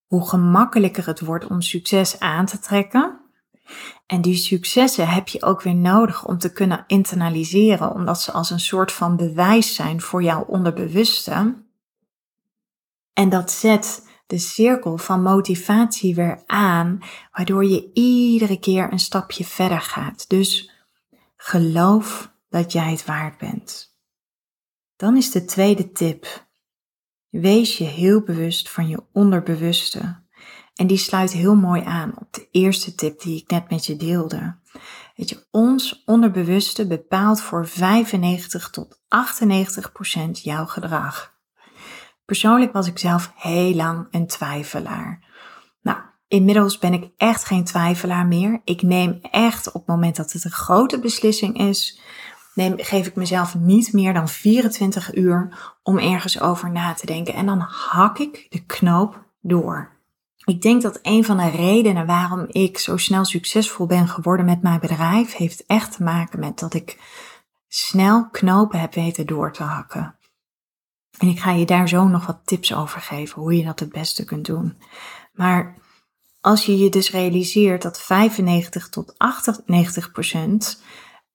hoe 0.05 0.29
gemakkelijker 0.29 1.05
het 1.05 1.19
wordt 1.19 1.47
om 1.47 1.61
succes 1.61 2.19
aan 2.19 2.45
te 2.45 2.59
trekken. 2.59 3.19
En 4.05 4.21
die 4.21 4.35
successen 4.35 5.07
heb 5.07 5.27
je 5.27 5.43
ook 5.43 5.61
weer 5.61 5.75
nodig 5.75 6.25
om 6.25 6.37
te 6.37 6.53
kunnen 6.53 6.83
internaliseren, 6.87 7.93
omdat 7.93 8.21
ze 8.21 8.31
als 8.31 8.49
een 8.49 8.59
soort 8.59 8.91
van 8.91 9.15
bewijs 9.17 9.75
zijn 9.75 10.01
voor 10.01 10.23
jouw 10.23 10.43
onderbewuste. 10.43 11.62
En 13.13 13.29
dat 13.29 13.51
zet 13.51 14.07
de 14.27 14.37
cirkel 14.37 14.97
van 14.97 15.21
motivatie 15.21 16.15
weer 16.15 16.43
aan, 16.45 16.99
waardoor 17.31 17.65
je 17.65 17.89
iedere 17.93 18.59
keer 18.59 18.91
een 18.91 18.99
stapje 18.99 19.45
verder 19.45 19.81
gaat. 19.81 20.29
Dus 20.29 20.71
geloof 21.35 22.31
dat 22.49 22.71
jij 22.71 22.91
het 22.91 23.05
waard 23.05 23.37
bent. 23.37 23.97
Dan 24.95 25.17
is 25.17 25.31
de 25.31 25.45
tweede 25.45 25.91
tip. 25.91 26.47
Wees 27.29 27.77
je 27.77 27.83
heel 27.83 28.21
bewust 28.21 28.69
van 28.69 28.87
je 28.87 29.03
onderbewuste. 29.11 30.21
En 30.75 30.87
die 30.87 30.97
sluit 30.97 31.31
heel 31.31 31.55
mooi 31.55 31.81
aan 31.81 32.13
op 32.19 32.33
de 32.33 32.47
eerste 32.51 32.95
tip 32.95 33.21
die 33.21 33.41
ik 33.41 33.49
net 33.49 33.69
met 33.69 33.85
je 33.85 33.95
deelde. 33.95 34.57
Weet 35.15 35.29
je, 35.29 35.47
ons 35.51 36.03
onderbewuste 36.05 36.87
bepaalt 36.87 37.41
voor 37.41 37.67
95 37.67 38.69
tot 38.69 39.01
98 39.07 39.91
procent 39.91 40.39
jouw 40.39 40.65
gedrag. 40.65 41.32
Persoonlijk 42.25 42.73
was 42.73 42.87
ik 42.87 42.99
zelf 42.99 43.31
heel 43.35 43.73
lang 43.73 44.07
een 44.11 44.27
twijfelaar. 44.27 45.19
Nou, 45.81 45.97
inmiddels 46.27 46.77
ben 46.77 46.93
ik 46.93 47.11
echt 47.17 47.45
geen 47.45 47.63
twijfelaar 47.63 48.25
meer. 48.25 48.61
Ik 48.63 48.81
neem 48.81 49.19
echt 49.21 49.67
op 49.67 49.73
het 49.73 49.87
moment 49.87 50.15
dat 50.15 50.31
het 50.31 50.43
een 50.43 50.51
grote 50.51 50.99
beslissing 50.99 51.57
is, 51.57 51.99
neem, 52.53 52.73
geef 52.77 53.07
ik 53.07 53.15
mezelf 53.15 53.55
niet 53.55 53.93
meer 53.93 54.13
dan 54.13 54.27
24 54.27 55.15
uur 55.15 55.73
om 55.83 55.97
ergens 55.97 56.41
over 56.41 56.71
na 56.71 56.93
te 56.93 57.05
denken. 57.05 57.33
En 57.33 57.45
dan 57.45 57.59
hak 57.59 58.19
ik 58.19 58.45
de 58.49 58.65
knoop 58.65 59.23
door. 59.41 59.91
Ik 60.45 60.61
denk 60.61 60.81
dat 60.81 60.99
een 61.01 61.23
van 61.23 61.37
de 61.37 61.49
redenen 61.49 62.05
waarom 62.05 62.45
ik 62.47 62.77
zo 62.77 62.97
snel 62.97 63.25
succesvol 63.25 63.85
ben 63.85 64.07
geworden 64.07 64.45
met 64.45 64.61
mijn 64.61 64.79
bedrijf, 64.79 65.35
heeft 65.35 65.65
echt 65.65 65.95
te 65.95 66.03
maken 66.03 66.39
met 66.39 66.59
dat 66.59 66.73
ik 66.73 66.99
snel 67.67 68.29
knopen 68.29 68.79
heb 68.79 68.93
weten 68.93 69.25
door 69.25 69.53
te 69.53 69.63
hakken. 69.63 70.15
En 71.23 71.29
ik 71.29 71.39
ga 71.39 71.51
je 71.51 71.65
daar 71.65 71.87
zo 71.87 72.07
nog 72.07 72.25
wat 72.25 72.39
tips 72.45 72.73
over 72.73 73.01
geven, 73.01 73.41
hoe 73.41 73.57
je 73.57 73.63
dat 73.63 73.79
het 73.79 73.91
beste 73.91 74.25
kunt 74.25 74.45
doen. 74.45 74.77
Maar 75.33 75.75
als 76.41 76.65
je 76.65 76.77
je 76.77 76.89
dus 76.89 77.11
realiseert 77.11 77.81
dat 77.81 78.01
95 78.01 78.89
tot 78.89 79.13
98 79.17 80.11
procent 80.11 80.81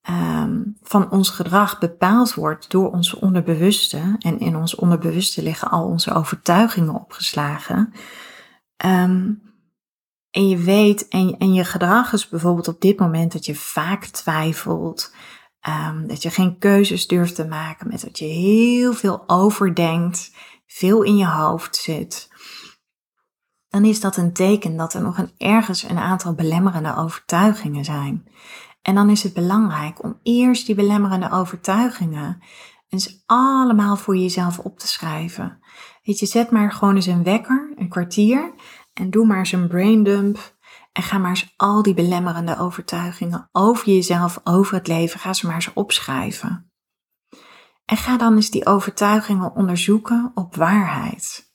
Ehm, 0.01 0.61
van 0.81 1.11
ons 1.11 1.29
gedrag 1.29 1.79
bepaald 1.79 2.33
wordt 2.33 2.71
door 2.71 2.91
onze 2.91 3.21
onderbewuste. 3.21 4.15
En 4.19 4.39
in 4.39 4.55
ons 4.55 4.75
onderbewuste 4.75 5.43
liggen 5.43 5.69
al 5.69 5.85
onze 5.85 6.13
overtuigingen 6.13 6.93
opgeslagen. 6.95 7.93
Ehm, 8.77 9.31
en 10.31 10.47
je 10.47 10.57
weet, 10.57 11.07
en, 11.07 11.35
en 11.37 11.53
je 11.53 11.63
gedrag 11.63 12.13
is 12.13 12.29
bijvoorbeeld 12.29 12.67
op 12.67 12.81
dit 12.81 12.99
moment 12.99 13.31
dat 13.31 13.45
je 13.45 13.55
vaak 13.55 14.05
twijfelt. 14.05 15.13
Um, 15.67 16.07
dat 16.07 16.21
je 16.21 16.29
geen 16.29 16.57
keuzes 16.57 17.07
durft 17.07 17.35
te 17.35 17.47
maken, 17.47 17.87
met 17.87 18.01
dat 18.01 18.19
je 18.19 18.25
heel 18.25 18.93
veel 18.93 19.23
overdenkt, 19.27 20.31
veel 20.67 21.03
in 21.03 21.17
je 21.17 21.27
hoofd 21.27 21.75
zit. 21.75 22.29
Dan 23.69 23.85
is 23.85 23.99
dat 23.99 24.17
een 24.17 24.33
teken 24.33 24.77
dat 24.77 24.93
er 24.93 25.01
nog 25.01 25.17
een, 25.17 25.31
ergens 25.37 25.83
een 25.83 25.97
aantal 25.97 26.33
belemmerende 26.33 26.95
overtuigingen 26.95 27.85
zijn. 27.85 28.27
En 28.81 28.95
dan 28.95 29.09
is 29.09 29.23
het 29.23 29.33
belangrijk 29.33 30.03
om 30.03 30.19
eerst 30.23 30.65
die 30.65 30.75
belemmerende 30.75 31.31
overtuigingen 31.31 32.41
eens 32.89 33.23
allemaal 33.25 33.95
voor 33.95 34.17
jezelf 34.17 34.59
op 34.59 34.79
te 34.79 34.87
schrijven. 34.87 35.59
Weet 36.03 36.19
je, 36.19 36.25
zet 36.25 36.51
maar 36.51 36.71
gewoon 36.71 36.95
eens 36.95 37.05
een 37.05 37.23
wekker, 37.23 37.73
een 37.75 37.89
kwartier, 37.89 38.53
en 38.93 39.09
doe 39.09 39.25
maar 39.25 39.37
eens 39.37 39.51
een 39.51 39.67
braindump. 39.67 40.57
En 40.99 41.05
ga 41.05 41.17
maar 41.17 41.29
eens 41.29 41.53
al 41.55 41.81
die 41.81 41.93
belemmerende 41.93 42.57
overtuigingen 42.57 43.49
over 43.51 43.87
jezelf, 43.89 44.39
over 44.43 44.75
het 44.75 44.87
leven, 44.87 45.19
ga 45.19 45.33
ze 45.33 45.45
maar 45.45 45.55
eens 45.55 45.73
opschrijven. 45.73 46.71
En 47.85 47.97
ga 47.97 48.17
dan 48.17 48.35
eens 48.35 48.49
die 48.49 48.65
overtuigingen 48.65 49.55
onderzoeken 49.55 50.31
op 50.33 50.55
waarheid. 50.55 51.53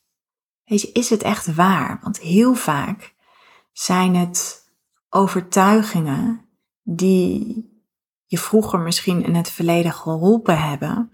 Weet 0.63 0.81
je, 0.81 0.91
is 0.91 1.09
het 1.09 1.23
echt 1.23 1.55
waar? 1.55 1.99
Want 2.01 2.19
heel 2.19 2.53
vaak 2.55 3.15
zijn 3.71 4.15
het 4.15 4.63
overtuigingen 5.09 6.49
die 6.83 7.69
je 8.25 8.37
vroeger 8.37 8.79
misschien 8.79 9.23
in 9.23 9.35
het 9.35 9.51
verleden 9.51 9.93
geholpen 9.93 10.61
hebben. 10.61 11.11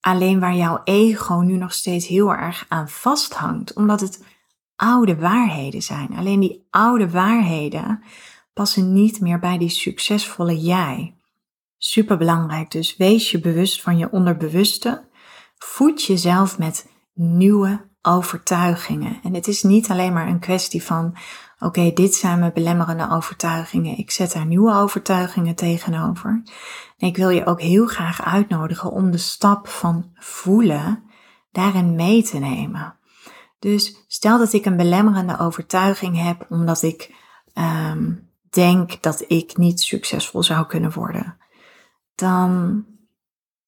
Alleen 0.00 0.40
waar 0.40 0.54
jouw 0.54 0.80
ego 0.84 1.34
nu 1.34 1.56
nog 1.56 1.72
steeds 1.72 2.06
heel 2.06 2.32
erg 2.32 2.64
aan 2.68 2.88
vasthangt, 2.88 3.74
omdat 3.74 4.00
het 4.00 4.24
oude 4.82 5.16
waarheden 5.16 5.82
zijn. 5.82 6.16
Alleen 6.16 6.40
die 6.40 6.66
oude 6.70 7.10
waarheden 7.10 8.02
passen 8.52 8.92
niet 8.92 9.20
meer 9.20 9.38
bij 9.38 9.58
die 9.58 9.68
succesvolle 9.68 10.60
jij. 10.60 11.16
Super 11.78 12.16
belangrijk 12.16 12.70
dus, 12.70 12.96
wees 12.96 13.30
je 13.30 13.40
bewust 13.40 13.82
van 13.82 13.98
je 13.98 14.10
onderbewuste. 14.10 15.08
Voed 15.58 16.04
jezelf 16.04 16.58
met 16.58 16.90
nieuwe 17.14 17.90
overtuigingen. 18.02 19.18
En 19.22 19.34
het 19.34 19.46
is 19.48 19.62
niet 19.62 19.90
alleen 19.90 20.12
maar 20.12 20.28
een 20.28 20.38
kwestie 20.38 20.82
van 20.82 21.16
oké, 21.58 21.92
dit 21.92 22.14
zijn 22.14 22.38
mijn 22.38 22.52
belemmerende 22.52 23.10
overtuigingen. 23.10 23.98
Ik 23.98 24.10
zet 24.10 24.32
daar 24.32 24.46
nieuwe 24.46 24.74
overtuigingen 24.74 25.54
tegenover. 25.54 26.42
En 26.98 27.08
ik 27.08 27.16
wil 27.16 27.28
je 27.28 27.46
ook 27.46 27.60
heel 27.60 27.86
graag 27.86 28.24
uitnodigen 28.24 28.90
om 28.90 29.10
de 29.10 29.18
stap 29.18 29.68
van 29.68 30.10
voelen 30.14 31.02
daarin 31.50 31.94
mee 31.94 32.22
te 32.22 32.38
nemen. 32.38 32.96
Dus 33.62 34.04
stel 34.06 34.38
dat 34.38 34.52
ik 34.52 34.64
een 34.64 34.76
belemmerende 34.76 35.38
overtuiging 35.38 36.22
heb 36.22 36.46
omdat 36.48 36.82
ik 36.82 37.14
um, 37.54 38.30
denk 38.50 39.02
dat 39.02 39.24
ik 39.26 39.56
niet 39.56 39.80
succesvol 39.80 40.42
zou 40.42 40.66
kunnen 40.66 40.92
worden. 40.92 41.36
Dan 42.14 42.84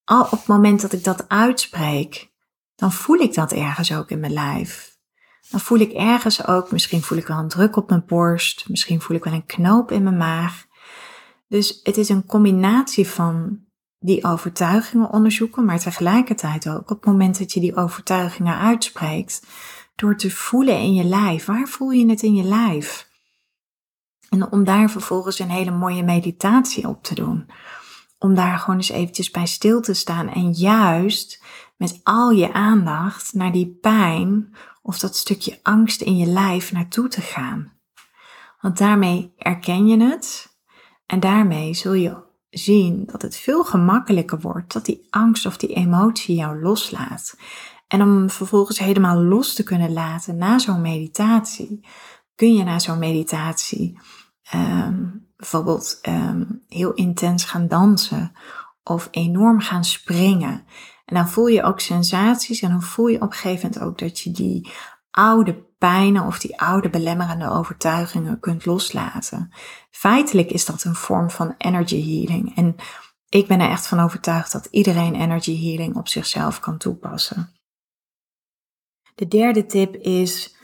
al 0.04 0.22
op 0.22 0.30
het 0.30 0.46
moment 0.46 0.80
dat 0.80 0.92
ik 0.92 1.04
dat 1.04 1.28
uitspreek, 1.28 2.32
dan 2.74 2.92
voel 2.92 3.16
ik 3.16 3.34
dat 3.34 3.52
ergens 3.52 3.94
ook 3.94 4.10
in 4.10 4.20
mijn 4.20 4.32
lijf 4.32 4.94
dan 5.50 5.60
voel 5.60 5.78
ik 5.78 5.92
ergens 5.92 6.46
ook, 6.46 6.72
misschien 6.72 7.02
voel 7.02 7.18
ik 7.18 7.26
wel 7.26 7.38
een 7.38 7.48
druk 7.48 7.76
op 7.76 7.88
mijn 7.88 8.04
borst, 8.06 8.68
misschien 8.68 9.00
voel 9.00 9.16
ik 9.16 9.24
wel 9.24 9.32
een 9.32 9.46
knoop 9.46 9.90
in 9.90 10.02
mijn 10.02 10.16
maag. 10.16 10.66
Dus 11.48 11.80
het 11.82 11.96
is 11.96 12.08
een 12.08 12.26
combinatie 12.26 13.08
van 13.08 13.58
die 13.98 14.24
overtuigingen 14.24 15.10
onderzoeken, 15.10 15.64
maar 15.64 15.78
tegelijkertijd 15.78 16.68
ook 16.68 16.90
op 16.90 16.96
het 16.96 17.04
moment 17.04 17.38
dat 17.38 17.52
je 17.52 17.60
die 17.60 17.76
overtuigingen 17.76 18.58
uitspreekt, 18.58 19.42
door 19.94 20.16
te 20.16 20.30
voelen 20.30 20.78
in 20.78 20.94
je 20.94 21.04
lijf. 21.04 21.44
Waar 21.44 21.66
voel 21.66 21.90
je 21.90 22.08
het 22.08 22.22
in 22.22 22.34
je 22.34 22.42
lijf? 22.42 23.08
En 24.28 24.52
om 24.52 24.64
daar 24.64 24.90
vervolgens 24.90 25.38
een 25.38 25.50
hele 25.50 25.70
mooie 25.70 26.02
meditatie 26.02 26.88
op 26.88 27.02
te 27.02 27.14
doen. 27.14 27.50
Om 28.18 28.34
daar 28.34 28.58
gewoon 28.58 28.76
eens 28.76 28.88
eventjes 28.88 29.30
bij 29.30 29.46
stil 29.46 29.80
te 29.80 29.94
staan 29.94 30.28
en 30.28 30.52
juist 30.52 31.42
met 31.76 32.00
al 32.02 32.30
je 32.30 32.52
aandacht 32.52 33.34
naar 33.34 33.52
die 33.52 33.78
pijn 33.80 34.54
of 34.82 34.98
dat 34.98 35.16
stukje 35.16 35.58
angst 35.62 36.00
in 36.00 36.16
je 36.16 36.26
lijf 36.26 36.72
naartoe 36.72 37.08
te 37.08 37.20
gaan. 37.20 37.72
Want 38.60 38.78
daarmee 38.78 39.32
erken 39.36 39.86
je 39.86 40.02
het 40.02 40.56
en 41.06 41.20
daarmee 41.20 41.74
zul 41.74 41.92
je 41.92 42.22
zien 42.50 43.06
dat 43.06 43.22
het 43.22 43.36
veel 43.36 43.64
gemakkelijker 43.64 44.40
wordt 44.40 44.72
dat 44.72 44.84
die 44.84 45.06
angst 45.10 45.46
of 45.46 45.56
die 45.56 45.74
emotie 45.74 46.36
jou 46.36 46.62
loslaat. 46.62 47.36
En 47.86 48.02
om 48.02 48.30
vervolgens 48.30 48.78
helemaal 48.78 49.22
los 49.22 49.54
te 49.54 49.62
kunnen 49.62 49.92
laten 49.92 50.36
na 50.36 50.58
zo'n 50.58 50.80
meditatie, 50.80 51.86
kun 52.34 52.54
je 52.54 52.64
na 52.64 52.78
zo'n 52.78 52.98
meditatie 52.98 53.98
um, 54.54 55.28
bijvoorbeeld 55.36 55.98
um, 56.08 56.62
heel 56.68 56.92
intens 56.92 57.44
gaan 57.44 57.68
dansen 57.68 58.32
of 58.82 59.08
enorm 59.10 59.60
gaan 59.60 59.84
springen. 59.84 60.64
En 61.04 61.14
dan 61.14 61.28
voel 61.28 61.46
je 61.46 61.62
ook 61.62 61.80
sensaties 61.80 62.60
en 62.60 62.70
dan 62.70 62.82
voel 62.82 63.06
je 63.06 63.20
op 63.20 63.30
een 63.30 63.32
gegeven 63.32 63.68
moment 63.68 63.88
ook 63.88 63.98
dat 63.98 64.20
je 64.20 64.30
die 64.30 64.70
oude 65.10 65.64
pijnen 65.78 66.26
of 66.26 66.38
die 66.38 66.60
oude 66.60 66.90
belemmerende 66.90 67.50
overtuigingen 67.50 68.40
kunt 68.40 68.66
loslaten. 68.66 69.52
Feitelijk 69.90 70.50
is 70.50 70.64
dat 70.64 70.84
een 70.84 70.94
vorm 70.94 71.30
van 71.30 71.54
energy 71.58 72.02
healing. 72.02 72.56
En 72.56 72.76
ik 73.28 73.46
ben 73.46 73.60
er 73.60 73.70
echt 73.70 73.86
van 73.86 74.00
overtuigd 74.00 74.52
dat 74.52 74.68
iedereen 74.70 75.14
energy 75.14 75.64
healing 75.64 75.96
op 75.96 76.08
zichzelf 76.08 76.60
kan 76.60 76.78
toepassen. 76.78 77.53
De 79.14 79.28
derde 79.28 79.66
tip 79.66 79.94
is, 79.96 80.56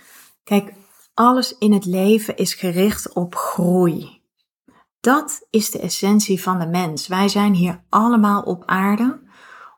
kijk, 0.45 0.73
alles 1.15 1.59
in 1.59 1.73
het 1.73 1.85
leven 1.85 2.37
is 2.37 2.55
gericht 2.55 3.13
op 3.13 3.35
groei. 3.35 4.23
Dat 5.01 5.47
is 5.51 5.71
de 5.71 5.79
essentie 5.79 6.43
van 6.43 6.59
de 6.59 6.67
mens. 6.67 7.07
Wij 7.07 7.29
zijn 7.29 7.55
hier 7.55 7.83
allemaal 7.89 8.43
op 8.43 8.63
aarde 8.67 9.29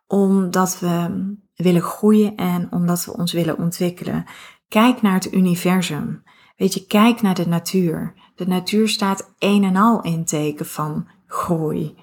omdat 0.07 0.79
we 0.79 1.25
willen 1.55 1.83
groeien 1.83 2.37
en 2.37 2.69
omdat 2.71 3.05
we 3.05 3.17
ons 3.17 3.33
willen 3.33 3.59
ontwikkelen. 3.59 4.25
Kijk 4.69 5.03
naar 5.03 5.15
het 5.15 5.33
universum. 5.33 6.23
Weet 6.57 6.75
je, 6.75 6.87
kijk 6.87 7.23
naar 7.23 7.35
de 7.35 7.47
natuur. 7.47 8.15
De 8.35 8.47
natuur 8.47 8.89
staat 8.89 9.33
een 9.39 9.65
en 9.65 9.77
al 9.77 10.03
in 10.03 10.25
teken 10.25 10.67
van 10.67 11.09
groei. 11.27 11.95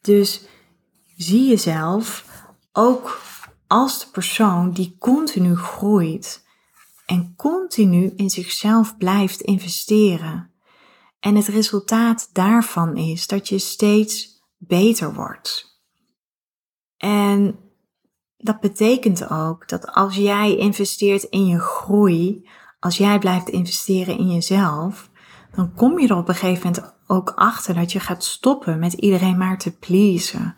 Dus 0.00 0.46
zie 1.16 1.48
jezelf 1.48 2.24
ook 2.72 3.20
als 3.74 4.00
de 4.00 4.06
persoon 4.10 4.70
die 4.70 4.96
continu 4.98 5.56
groeit. 5.56 6.42
en 7.06 7.34
continu 7.36 8.12
in 8.16 8.30
zichzelf 8.30 8.96
blijft 8.96 9.40
investeren. 9.40 10.50
En 11.20 11.34
het 11.34 11.46
resultaat 11.46 12.30
daarvan 12.32 12.96
is 12.96 13.26
dat 13.26 13.48
je 13.48 13.58
steeds 13.58 14.42
beter 14.58 15.14
wordt. 15.14 15.80
En 16.96 17.58
dat 18.36 18.60
betekent 18.60 19.30
ook 19.30 19.68
dat 19.68 19.92
als 19.92 20.16
jij 20.16 20.56
investeert 20.56 21.22
in 21.22 21.46
je 21.46 21.58
groei, 21.58 22.48
als 22.80 22.96
jij 22.96 23.18
blijft 23.18 23.48
investeren 23.48 24.18
in 24.18 24.30
jezelf, 24.32 25.10
dan 25.54 25.74
kom 25.74 25.98
je 25.98 26.08
er 26.08 26.16
op 26.16 26.28
een 26.28 26.34
gegeven 26.34 26.70
moment 26.72 26.94
ook 27.06 27.30
achter 27.30 27.74
dat 27.74 27.92
je 27.92 28.00
gaat 28.00 28.24
stoppen 28.24 28.78
met 28.78 28.92
iedereen 28.92 29.38
maar 29.38 29.58
te 29.58 29.76
pleasen. 29.78 30.54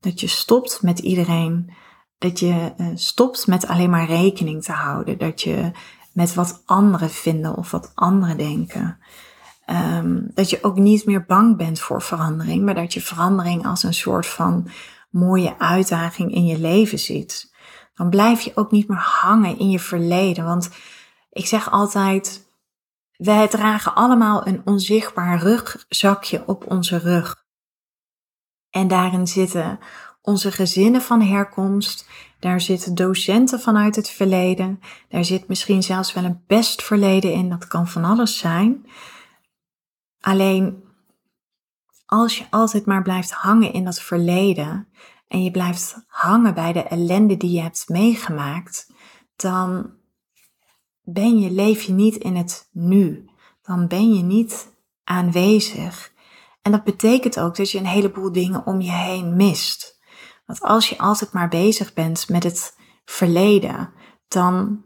Dat 0.00 0.20
je 0.20 0.26
stopt 0.26 0.82
met 0.82 0.98
iedereen, 0.98 1.72
dat 2.20 2.38
je 2.38 2.72
uh, 2.76 2.86
stopt 2.94 3.46
met 3.46 3.66
alleen 3.66 3.90
maar 3.90 4.06
rekening 4.06 4.62
te 4.62 4.72
houden. 4.72 5.18
Dat 5.18 5.42
je 5.42 5.70
met 6.12 6.34
wat 6.34 6.62
anderen 6.66 7.10
vinden 7.10 7.56
of 7.56 7.70
wat 7.70 7.92
anderen 7.94 8.36
denken. 8.36 8.98
Um, 9.66 10.30
dat 10.34 10.50
je 10.50 10.58
ook 10.62 10.76
niet 10.76 11.06
meer 11.06 11.24
bang 11.24 11.56
bent 11.56 11.80
voor 11.80 12.02
verandering, 12.02 12.64
maar 12.64 12.74
dat 12.74 12.94
je 12.94 13.00
verandering 13.00 13.66
als 13.66 13.82
een 13.82 13.94
soort 13.94 14.26
van 14.26 14.68
mooie 15.10 15.58
uitdaging 15.58 16.34
in 16.34 16.46
je 16.46 16.58
leven 16.58 16.98
ziet. 16.98 17.54
Dan 17.94 18.10
blijf 18.10 18.40
je 18.40 18.52
ook 18.54 18.70
niet 18.70 18.88
meer 18.88 18.98
hangen 18.98 19.58
in 19.58 19.70
je 19.70 19.80
verleden. 19.80 20.44
Want 20.44 20.70
ik 21.30 21.46
zeg 21.46 21.70
altijd, 21.70 22.48
wij 23.16 23.48
dragen 23.48 23.94
allemaal 23.94 24.46
een 24.46 24.62
onzichtbaar 24.64 25.38
rugzakje 25.38 26.42
op 26.46 26.70
onze 26.70 26.98
rug. 26.98 27.44
En 28.70 28.88
daarin 28.88 29.26
zitten 29.26 29.78
onze 30.22 30.52
gezinnen 30.52 31.02
van 31.02 31.22
herkomst, 31.22 32.08
daar 32.38 32.60
zitten 32.60 32.94
docenten 32.94 33.60
vanuit 33.60 33.96
het 33.96 34.10
verleden, 34.10 34.80
daar 35.08 35.24
zit 35.24 35.48
misschien 35.48 35.82
zelfs 35.82 36.12
wel 36.12 36.24
een 36.24 36.44
best 36.46 36.82
verleden 36.82 37.32
in, 37.32 37.48
dat 37.48 37.66
kan 37.66 37.88
van 37.88 38.04
alles 38.04 38.38
zijn. 38.38 38.86
Alleen 40.20 40.84
als 42.06 42.38
je 42.38 42.46
altijd 42.50 42.86
maar 42.86 43.02
blijft 43.02 43.30
hangen 43.30 43.72
in 43.72 43.84
dat 43.84 44.00
verleden 44.00 44.88
en 45.28 45.42
je 45.42 45.50
blijft 45.50 46.04
hangen 46.06 46.54
bij 46.54 46.72
de 46.72 46.82
ellende 46.82 47.36
die 47.36 47.50
je 47.50 47.60
hebt 47.60 47.88
meegemaakt, 47.88 48.92
dan 49.36 49.90
ben 51.02 51.38
je, 51.38 51.50
leef 51.50 51.82
je 51.82 51.92
niet 51.92 52.16
in 52.16 52.36
het 52.36 52.68
nu. 52.72 53.28
Dan 53.62 53.86
ben 53.86 54.14
je 54.14 54.22
niet 54.22 54.72
aanwezig. 55.04 56.12
En 56.62 56.72
dat 56.72 56.84
betekent 56.84 57.40
ook 57.40 57.56
dat 57.56 57.70
je 57.70 57.78
een 57.78 57.86
heleboel 57.86 58.32
dingen 58.32 58.66
om 58.66 58.80
je 58.80 58.92
heen 58.92 59.36
mist. 59.36 59.99
Want 60.50 60.62
als 60.62 60.88
je 60.88 60.98
altijd 60.98 61.32
maar 61.32 61.48
bezig 61.48 61.92
bent 61.92 62.28
met 62.28 62.42
het 62.42 62.76
verleden, 63.04 63.92
dan 64.28 64.82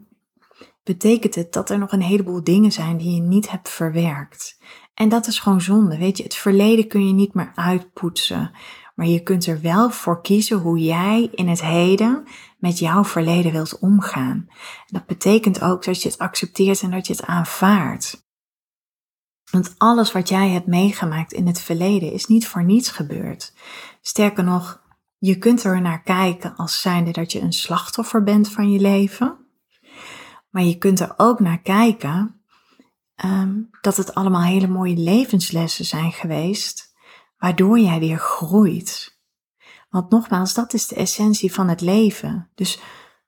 betekent 0.83 1.35
het 1.35 1.53
dat 1.53 1.69
er 1.69 1.77
nog 1.77 1.91
een 1.91 2.01
heleboel 2.01 2.43
dingen 2.43 2.71
zijn 2.71 2.97
die 2.97 3.15
je 3.15 3.21
niet 3.21 3.51
hebt 3.51 3.69
verwerkt. 3.69 4.57
En 4.93 5.09
dat 5.09 5.27
is 5.27 5.39
gewoon 5.39 5.61
zonde. 5.61 5.97
Weet 5.97 6.17
je, 6.17 6.23
het 6.23 6.35
verleden 6.35 6.87
kun 6.87 7.07
je 7.07 7.13
niet 7.13 7.33
meer 7.33 7.51
uitpoetsen. 7.55 8.51
Maar 8.95 9.07
je 9.07 9.23
kunt 9.23 9.45
er 9.45 9.61
wel 9.61 9.89
voor 9.89 10.21
kiezen 10.21 10.57
hoe 10.57 10.79
jij 10.79 11.29
in 11.31 11.47
het 11.47 11.61
heden 11.61 12.23
met 12.57 12.79
jouw 12.79 13.03
verleden 13.03 13.51
wilt 13.51 13.79
omgaan. 13.79 14.45
En 14.47 14.85
dat 14.85 15.05
betekent 15.05 15.61
ook 15.61 15.83
dat 15.83 16.01
je 16.01 16.09
het 16.09 16.17
accepteert 16.17 16.81
en 16.81 16.91
dat 16.91 17.07
je 17.07 17.13
het 17.13 17.25
aanvaardt. 17.25 18.27
Want 19.51 19.75
alles 19.77 20.11
wat 20.11 20.29
jij 20.29 20.49
hebt 20.49 20.67
meegemaakt 20.67 21.33
in 21.33 21.47
het 21.47 21.61
verleden 21.61 22.11
is 22.11 22.25
niet 22.25 22.47
voor 22.47 22.63
niets 22.63 22.89
gebeurd. 22.89 23.53
Sterker 24.01 24.43
nog, 24.43 24.83
je 25.17 25.37
kunt 25.37 25.63
er 25.63 25.81
naar 25.81 26.01
kijken 26.01 26.55
als 26.55 26.81
zijnde 26.81 27.11
dat 27.11 27.31
je 27.31 27.41
een 27.41 27.53
slachtoffer 27.53 28.23
bent 28.23 28.51
van 28.51 28.71
je 28.71 28.79
leven. 28.79 29.37
Maar 30.49 30.63
je 30.63 30.77
kunt 30.77 30.99
er 30.99 31.13
ook 31.17 31.39
naar 31.39 31.61
kijken 31.61 32.41
um, 33.25 33.69
dat 33.81 33.97
het 33.97 34.15
allemaal 34.15 34.43
hele 34.43 34.67
mooie 34.67 34.97
levenslessen 34.97 35.85
zijn 35.85 36.11
geweest, 36.11 36.93
waardoor 37.37 37.79
jij 37.79 37.99
weer 37.99 38.17
groeit. 38.17 39.19
Want 39.89 40.09
nogmaals, 40.09 40.53
dat 40.53 40.73
is 40.73 40.87
de 40.87 40.95
essentie 40.95 41.53
van 41.53 41.67
het 41.67 41.81
leven. 41.81 42.49
Dus 42.55 42.79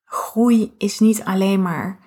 groei 0.03 0.73
is 0.77 0.99
niet 0.99 1.23
alleen 1.23 1.61
maar 1.61 1.99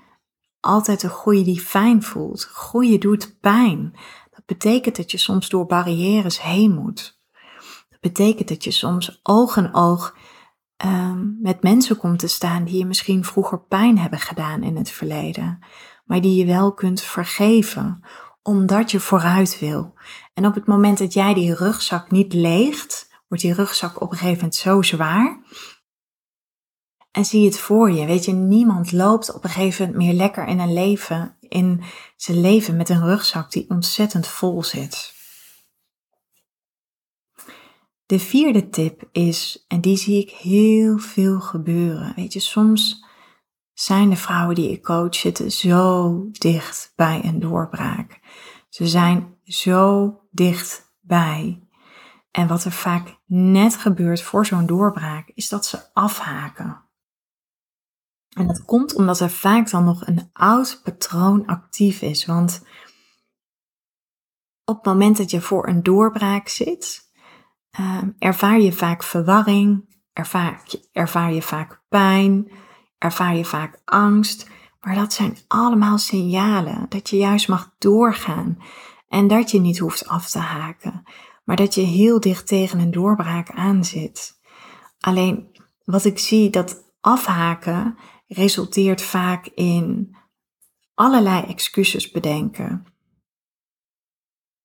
altijd 0.61 1.03
een 1.03 1.11
groei 1.11 1.45
die 1.45 1.61
fijn 1.61 2.03
voelt. 2.03 2.43
Groeien 2.43 3.01
doet 3.01 3.40
pijn. 3.40 3.93
Dat 4.31 4.45
betekent 4.47 4.97
dat 4.97 5.11
je 5.11 5.19
soms 5.19 5.49
door 5.49 5.66
barrières 5.66 6.43
heen 6.43 6.75
moet. 6.75 7.20
Betekent 8.01 8.49
dat 8.49 8.65
je 8.65 8.71
soms 8.71 9.21
oog 9.23 9.57
in 9.57 9.75
oog 9.75 10.17
um, 10.85 11.39
met 11.41 11.63
mensen 11.63 11.97
komt 11.97 12.19
te 12.19 12.29
staan 12.29 12.65
die 12.65 12.79
je 12.79 12.87
misschien 12.87 13.25
vroeger 13.25 13.61
pijn 13.61 13.99
hebben 13.99 14.19
gedaan 14.19 14.63
in 14.63 14.77
het 14.77 14.91
verleden 14.91 15.59
maar 16.11 16.21
die 16.21 16.37
je 16.37 16.47
wel 16.47 16.73
kunt 16.73 17.01
vergeven, 17.01 18.01
omdat 18.43 18.91
je 18.91 19.01
vooruit 19.01 19.59
wil. 19.59 19.95
En 20.35 20.47
op 20.47 20.55
het 20.55 20.67
moment 20.67 20.99
dat 20.99 21.13
jij 21.13 21.35
die 21.35 21.55
rugzak 21.55 22.11
niet 22.11 22.33
leegt, 22.33 23.11
wordt 23.29 23.45
die 23.45 23.53
rugzak 23.53 24.01
op 24.01 24.11
een 24.11 24.17
gegeven 24.17 24.37
moment 24.37 24.55
zo 24.55 24.83
zwaar. 24.83 25.43
En 27.11 27.25
zie 27.25 27.45
het 27.45 27.59
voor 27.59 27.91
je, 27.91 28.07
weet 28.07 28.25
je, 28.25 28.33
niemand 28.33 28.93
loopt 28.93 29.35
op 29.35 29.45
een 29.45 29.51
gegeven 29.51 29.87
moment 29.87 30.05
meer 30.05 30.15
lekker 30.15 30.47
in 30.47 30.59
een 30.59 30.73
leven, 30.73 31.37
in 31.41 31.83
zijn 32.17 32.41
leven 32.41 32.77
met 32.77 32.89
een 32.89 33.05
rugzak 33.05 33.51
die 33.53 33.71
ontzettend 33.71 34.27
vol 34.27 34.63
zit. 34.65 35.15
De 38.11 38.18
vierde 38.18 38.68
tip 38.68 39.09
is, 39.12 39.64
en 39.68 39.81
die 39.81 39.96
zie 39.96 40.20
ik 40.20 40.31
heel 40.31 40.99
veel 40.99 41.40
gebeuren. 41.40 42.12
Weet 42.16 42.33
je, 42.33 42.40
soms 42.40 43.05
zijn 43.73 44.11
de 44.11 44.16
vrouwen 44.16 44.55
die 44.55 44.70
ik 44.70 44.83
coach 44.83 45.14
zitten 45.14 45.51
zo 45.51 46.27
dicht 46.31 46.92
bij 46.96 47.25
een 47.25 47.40
doorbraak. 47.40 48.20
Ze 48.68 48.87
zijn 48.87 49.38
zo 49.44 50.14
dichtbij. 50.31 51.68
En 52.31 52.46
wat 52.46 52.64
er 52.64 52.73
vaak 52.73 53.18
net 53.27 53.77
gebeurt 53.77 54.23
voor 54.23 54.46
zo'n 54.46 54.66
doorbraak, 54.66 55.31
is 55.35 55.49
dat 55.49 55.66
ze 55.66 55.92
afhaken. 55.92 56.85
En 58.29 58.46
dat 58.46 58.64
komt 58.64 58.94
omdat 58.94 59.20
er 59.20 59.31
vaak 59.31 59.70
dan 59.70 59.85
nog 59.85 60.07
een 60.07 60.31
oud 60.33 60.81
patroon 60.83 61.46
actief 61.46 62.03
is. 62.03 62.27
Want 62.27 62.62
op 64.64 64.77
het 64.77 64.85
moment 64.85 65.16
dat 65.16 65.31
je 65.31 65.40
voor 65.40 65.68
een 65.68 65.83
doorbraak 65.83 66.49
zit, 66.49 67.10
uh, 67.81 68.03
ervaar 68.19 68.61
je 68.61 68.73
vaak 68.73 69.03
verwarring, 69.03 69.99
ervaar, 70.13 70.63
ervaar 70.93 71.33
je 71.33 71.43
vaak 71.43 71.83
pijn, 71.89 72.51
ervaar 72.99 73.37
je 73.37 73.45
vaak 73.45 73.81
angst, 73.85 74.51
maar 74.81 74.95
dat 74.95 75.13
zijn 75.13 75.37
allemaal 75.49 75.99
signalen 75.99 76.87
dat 76.89 77.11
je 77.11 77.17
juist 77.17 77.49
mag 77.49 77.75
doorgaan 77.79 78.59
en 79.09 79.29
dat 79.29 79.51
je 79.51 79.61
niet 79.61 79.79
hoeft 79.79 80.09
af 80.09 80.31
te 80.31 80.39
haken, 80.39 81.03
maar 81.45 81.57
dat 81.57 81.75
je 81.75 81.81
heel 81.81 82.21
dicht 82.21 82.47
tegen 82.47 82.79
een 82.79 82.91
doorbraak 82.91 83.51
aan 83.51 83.85
zit. 83.85 84.41
Alleen 85.01 85.59
wat 85.85 86.05
ik 86.05 86.19
zie 86.19 86.51
dat 86.51 86.93
afhaken 87.01 87.97
resulteert 88.27 89.03
vaak 89.03 89.47
in 89.47 90.17
allerlei 90.95 91.43
excuses 91.43 92.11
bedenken. 92.11 92.87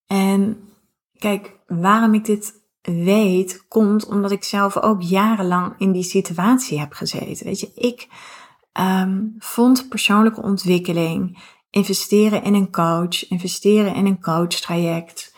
En 0.05 0.69
kijk, 1.17 1.59
waarom 1.67 2.13
ik 2.13 2.25
dit 2.25 2.64
weet, 2.85 3.65
komt 3.67 4.05
omdat 4.05 4.31
ik 4.31 4.43
zelf 4.43 4.77
ook 4.77 5.01
jarenlang 5.01 5.73
in 5.77 5.91
die 5.91 6.03
situatie 6.03 6.79
heb 6.79 6.93
gezeten. 6.93 7.45
Weet 7.45 7.59
je, 7.59 7.71
ik 7.75 8.07
um, 8.79 9.35
vond 9.37 9.89
persoonlijke 9.89 10.41
ontwikkeling, 10.41 11.37
investeren 11.69 12.43
in 12.43 12.53
een 12.53 12.71
coach, 12.71 13.29
investeren 13.29 13.95
in 13.95 14.05
een 14.05 14.21
coachtraject, 14.21 15.35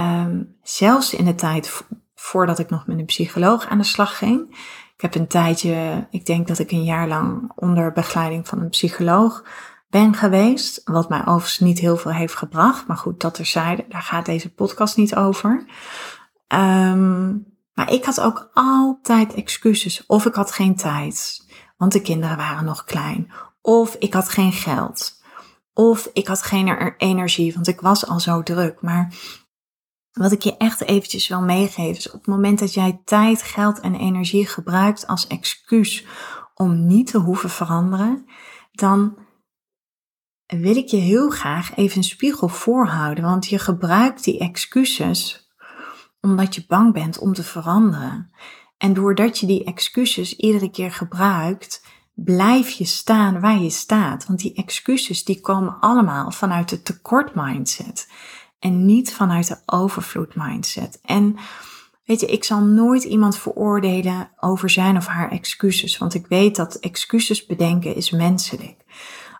um, 0.00 0.56
zelfs 0.62 1.14
in 1.14 1.24
de 1.24 1.34
tijd 1.34 1.84
voordat 2.14 2.58
ik 2.58 2.70
nog 2.70 2.86
met 2.86 2.98
een 2.98 3.04
psycholoog 3.04 3.66
aan 3.66 3.78
de 3.78 3.84
slag 3.84 4.18
ging. 4.18 4.50
Ik 4.94 5.02
heb 5.02 5.14
een 5.14 5.26
tijdje, 5.26 6.06
ik 6.10 6.26
denk 6.26 6.48
dat 6.48 6.58
ik 6.58 6.70
een 6.70 6.84
jaar 6.84 7.08
lang 7.08 7.52
onder 7.54 7.92
begeleiding 7.92 8.48
van 8.48 8.60
een 8.60 8.68
psycholoog 8.68 9.44
ben 9.90 10.14
geweest. 10.14 10.80
Wat 10.84 11.08
mij 11.08 11.20
overigens 11.20 11.58
niet 11.58 11.78
heel 11.78 11.96
veel 11.96 12.12
heeft 12.12 12.34
gebracht. 12.34 12.86
Maar 12.86 12.96
goed, 12.96 13.20
dat 13.20 13.34
terzijde, 13.34 13.84
daar 13.88 14.02
gaat 14.02 14.26
deze 14.26 14.54
podcast 14.54 14.96
niet 14.96 15.14
over. 15.14 15.64
Um, 16.54 17.54
maar 17.72 17.92
ik 17.92 18.04
had 18.04 18.20
ook 18.20 18.50
altijd 18.52 19.34
excuses. 19.34 20.06
Of 20.06 20.26
ik 20.26 20.34
had 20.34 20.52
geen 20.52 20.76
tijd, 20.76 21.46
want 21.76 21.92
de 21.92 22.00
kinderen 22.00 22.36
waren 22.36 22.64
nog 22.64 22.84
klein. 22.84 23.30
Of 23.60 23.94
ik 23.94 24.14
had 24.14 24.28
geen 24.28 24.52
geld. 24.52 25.22
Of 25.72 26.10
ik 26.12 26.26
had 26.26 26.42
geen 26.42 26.94
energie, 26.96 27.54
want 27.54 27.68
ik 27.68 27.80
was 27.80 28.06
al 28.06 28.20
zo 28.20 28.42
druk. 28.42 28.80
Maar 28.82 29.14
wat 30.12 30.32
ik 30.32 30.42
je 30.42 30.56
echt 30.56 30.82
eventjes 30.82 31.28
wil 31.28 31.42
meegeven 31.42 31.96
is 31.96 32.10
op 32.10 32.18
het 32.18 32.26
moment 32.26 32.58
dat 32.58 32.74
jij 32.74 33.00
tijd, 33.04 33.42
geld 33.42 33.80
en 33.80 33.94
energie 33.94 34.46
gebruikt 34.46 35.06
als 35.06 35.26
excuus 35.26 36.06
om 36.54 36.86
niet 36.86 37.06
te 37.06 37.18
hoeven 37.18 37.50
veranderen, 37.50 38.26
dan 38.72 39.18
wil 40.46 40.76
ik 40.76 40.88
je 40.88 40.96
heel 40.96 41.30
graag 41.30 41.76
even 41.76 41.96
een 41.96 42.04
spiegel 42.04 42.48
voorhouden. 42.48 43.24
Want 43.24 43.46
je 43.46 43.58
gebruikt 43.58 44.24
die 44.24 44.38
excuses 44.38 45.45
omdat 46.26 46.54
je 46.54 46.64
bang 46.68 46.92
bent 46.92 47.18
om 47.18 47.32
te 47.32 47.42
veranderen. 47.42 48.30
En 48.78 48.92
doordat 48.94 49.38
je 49.38 49.46
die 49.46 49.64
excuses 49.64 50.36
iedere 50.36 50.70
keer 50.70 50.92
gebruikt, 50.92 51.84
blijf 52.14 52.70
je 52.70 52.84
staan 52.84 53.40
waar 53.40 53.58
je 53.58 53.70
staat. 53.70 54.26
Want 54.26 54.38
die 54.38 54.54
excuses 54.54 55.24
die 55.24 55.40
komen 55.40 55.76
allemaal 55.80 56.30
vanuit 56.30 56.68
de 56.68 56.82
tekort 56.82 57.34
mindset. 57.34 58.10
En 58.58 58.86
niet 58.86 59.14
vanuit 59.14 59.48
de 59.48 59.58
overvloed 59.66 60.34
mindset. 60.34 60.98
En 61.02 61.36
weet 62.04 62.20
je, 62.20 62.26
ik 62.26 62.44
zal 62.44 62.60
nooit 62.60 63.04
iemand 63.04 63.38
veroordelen 63.38 64.30
over 64.40 64.70
zijn 64.70 64.96
of 64.96 65.06
haar 65.06 65.30
excuses. 65.30 65.98
Want 65.98 66.14
ik 66.14 66.26
weet 66.26 66.56
dat 66.56 66.74
excuses 66.74 67.46
bedenken 67.46 67.94
is 67.94 68.10
menselijk. 68.10 68.84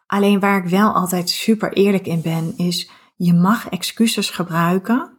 Alleen 0.07 0.41
waar 0.41 0.65
ik 0.65 0.71
wel 0.71 0.93
altijd 0.93 1.31
super 1.31 1.73
eerlijk 1.73 2.07
in 2.07 2.21
ben, 2.21 2.55
is 2.57 2.91
je 3.17 3.35
mag 3.35 3.69
excuses 3.69 4.31
gebruiken, 4.31 5.16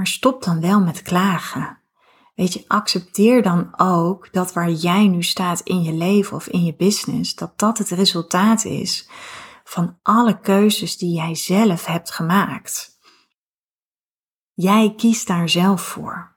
maar 0.00 0.08
stop 0.08 0.42
dan 0.42 0.60
wel 0.60 0.80
met 0.80 1.02
klagen. 1.02 1.78
Weet 2.34 2.52
je, 2.52 2.64
accepteer 2.66 3.42
dan 3.42 3.78
ook 3.78 4.32
dat 4.32 4.52
waar 4.52 4.70
jij 4.70 5.06
nu 5.06 5.22
staat 5.22 5.60
in 5.60 5.82
je 5.82 5.92
leven 5.92 6.36
of 6.36 6.46
in 6.46 6.64
je 6.64 6.74
business, 6.74 7.34
dat 7.34 7.58
dat 7.58 7.78
het 7.78 7.88
resultaat 7.88 8.64
is 8.64 9.08
van 9.64 9.98
alle 10.02 10.40
keuzes 10.40 10.98
die 10.98 11.14
jij 11.14 11.34
zelf 11.34 11.84
hebt 11.84 12.10
gemaakt. 12.10 12.98
Jij 14.54 14.94
kiest 14.96 15.26
daar 15.26 15.48
zelf 15.48 15.82
voor. 15.82 16.36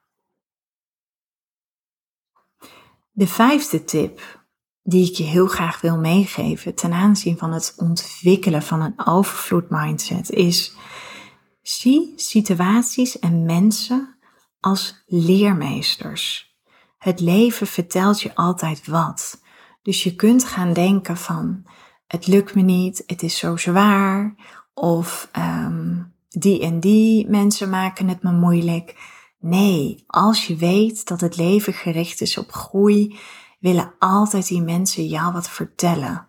De 3.11 3.27
vijfde 3.27 3.83
tip 3.83 4.41
die 4.81 5.09
ik 5.09 5.15
je 5.15 5.23
heel 5.23 5.47
graag 5.47 5.81
wil 5.81 5.97
meegeven 5.97 6.75
ten 6.75 6.93
aanzien 6.93 7.37
van 7.37 7.51
het 7.53 7.73
ontwikkelen 7.77 8.63
van 8.63 8.81
een 8.81 9.05
overvloed 9.05 9.69
mindset 9.69 10.29
is 10.29 10.75
zie 11.63 12.13
situaties 12.15 13.19
en 13.19 13.45
mensen 13.45 14.17
als 14.59 15.03
leermeesters. 15.05 16.55
Het 16.97 17.19
leven 17.19 17.67
vertelt 17.67 18.21
je 18.21 18.35
altijd 18.35 18.87
wat. 18.87 19.41
Dus 19.81 20.03
je 20.03 20.15
kunt 20.15 20.43
gaan 20.43 20.73
denken 20.73 21.17
van 21.17 21.65
het 22.07 22.27
lukt 22.27 22.55
me 22.55 22.61
niet, 22.61 23.03
het 23.07 23.23
is 23.23 23.37
zo 23.37 23.57
zwaar 23.57 24.35
of 24.73 25.29
um, 25.37 26.13
die 26.29 26.61
en 26.61 26.79
die 26.79 27.29
mensen 27.29 27.69
maken 27.69 28.07
het 28.07 28.23
me 28.23 28.31
moeilijk. 28.31 28.95
Nee, 29.39 30.03
als 30.07 30.47
je 30.47 30.55
weet 30.55 31.05
dat 31.05 31.21
het 31.21 31.37
leven 31.37 31.73
gericht 31.73 32.21
is 32.21 32.37
op 32.37 32.51
groei, 32.51 33.19
willen 33.59 33.93
altijd 33.99 34.47
die 34.47 34.61
mensen 34.61 35.07
jou 35.07 35.33
wat 35.33 35.49
vertellen. 35.49 36.27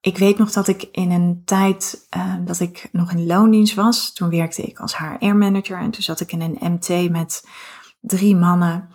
Ik 0.00 0.18
weet 0.18 0.38
nog 0.38 0.52
dat 0.52 0.68
ik 0.68 0.82
in 0.82 1.10
een 1.10 1.42
tijd 1.44 2.06
uh, 2.16 2.34
dat 2.44 2.60
ik 2.60 2.88
nog 2.92 3.12
in 3.12 3.26
loondienst 3.26 3.74
was, 3.74 4.12
toen 4.12 4.30
werkte 4.30 4.62
ik 4.62 4.80
als 4.80 4.96
HR-manager 4.96 5.78
en 5.78 5.90
toen 5.90 6.02
zat 6.02 6.20
ik 6.20 6.32
in 6.32 6.40
een 6.40 6.72
MT 6.72 7.10
met 7.10 7.44
drie 8.00 8.36
mannen. 8.36 8.88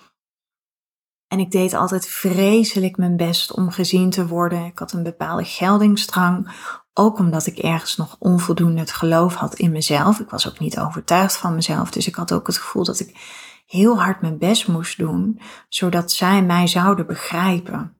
En 1.27 1.39
ik 1.39 1.51
deed 1.51 1.73
altijd 1.73 2.07
vreselijk 2.07 2.97
mijn 2.97 3.17
best 3.17 3.51
om 3.53 3.71
gezien 3.71 4.09
te 4.09 4.27
worden. 4.27 4.65
Ik 4.65 4.79
had 4.79 4.91
een 4.93 5.03
bepaalde 5.03 5.43
geldingsdrang, 5.43 6.51
ook 6.93 7.19
omdat 7.19 7.45
ik 7.45 7.57
ergens 7.57 7.97
nog 7.97 8.15
onvoldoende 8.19 8.79
het 8.79 8.91
geloof 8.91 9.33
had 9.35 9.55
in 9.55 9.71
mezelf. 9.71 10.19
Ik 10.19 10.29
was 10.29 10.47
ook 10.47 10.59
niet 10.59 10.79
overtuigd 10.79 11.37
van 11.37 11.55
mezelf, 11.55 11.91
dus 11.91 12.07
ik 12.07 12.15
had 12.15 12.33
ook 12.33 12.47
het 12.47 12.57
gevoel 12.57 12.83
dat 12.83 12.99
ik 12.99 13.17
heel 13.65 14.01
hard 14.01 14.21
mijn 14.21 14.37
best 14.37 14.67
moest 14.67 14.97
doen, 14.97 15.39
zodat 15.69 16.11
zij 16.11 16.43
mij 16.43 16.67
zouden 16.67 17.07
begrijpen. 17.07 17.94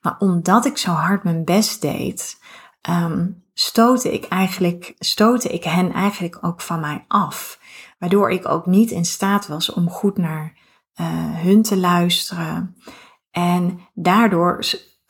Maar 0.00 0.16
omdat 0.18 0.64
ik 0.64 0.78
zo 0.78 0.90
hard 0.90 1.24
mijn 1.24 1.44
best 1.44 1.80
deed, 1.80 2.38
um, 2.88 3.44
stootte 3.54 4.12
ik 4.12 4.24
eigenlijk, 4.24 4.94
stootte 4.98 5.48
ik 5.48 5.64
hen 5.64 5.92
eigenlijk 5.92 6.38
ook 6.40 6.60
van 6.60 6.80
mij 6.80 7.04
af. 7.08 7.58
Waardoor 7.98 8.30
ik 8.30 8.48
ook 8.48 8.66
niet 8.66 8.90
in 8.90 9.04
staat 9.04 9.46
was 9.46 9.72
om 9.72 9.90
goed 9.90 10.16
naar 10.16 10.58
uh, 11.00 11.06
hun 11.36 11.62
te 11.62 11.76
luisteren. 11.76 12.76
En 13.30 13.80
daardoor 13.94 14.64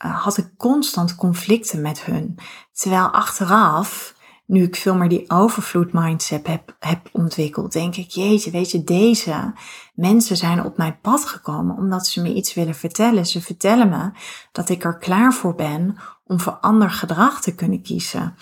uh, 0.05 0.23
had 0.23 0.37
ik 0.37 0.53
constant 0.57 1.15
conflicten 1.15 1.81
met 1.81 2.03
hun. 2.03 2.39
Terwijl 2.71 3.07
achteraf 3.07 4.15
nu 4.51 4.63
ik 4.63 4.75
veel 4.75 4.95
meer 4.95 5.09
die 5.09 5.29
overvloed 5.29 5.93
mindset 5.93 6.47
heb, 6.47 6.75
heb 6.79 7.09
ontwikkeld, 7.11 7.71
denk 7.71 7.95
ik, 7.95 8.09
jeetje, 8.09 8.51
weet 8.51 8.71
je, 8.71 8.83
deze 8.83 9.53
mensen 9.93 10.37
zijn 10.37 10.63
op 10.63 10.77
mijn 10.77 10.99
pad 11.01 11.25
gekomen 11.25 11.77
omdat 11.77 12.07
ze 12.07 12.21
me 12.21 12.33
iets 12.33 12.53
willen 12.53 12.75
vertellen. 12.75 13.25
Ze 13.25 13.41
vertellen 13.41 13.89
me 13.89 14.11
dat 14.51 14.69
ik 14.69 14.83
er 14.83 14.97
klaar 14.97 15.33
voor 15.33 15.55
ben 15.55 15.97
om 16.23 16.39
voor 16.39 16.53
ander 16.53 16.89
gedrag 16.89 17.41
te 17.41 17.55
kunnen 17.55 17.81
kiezen. 17.81 18.35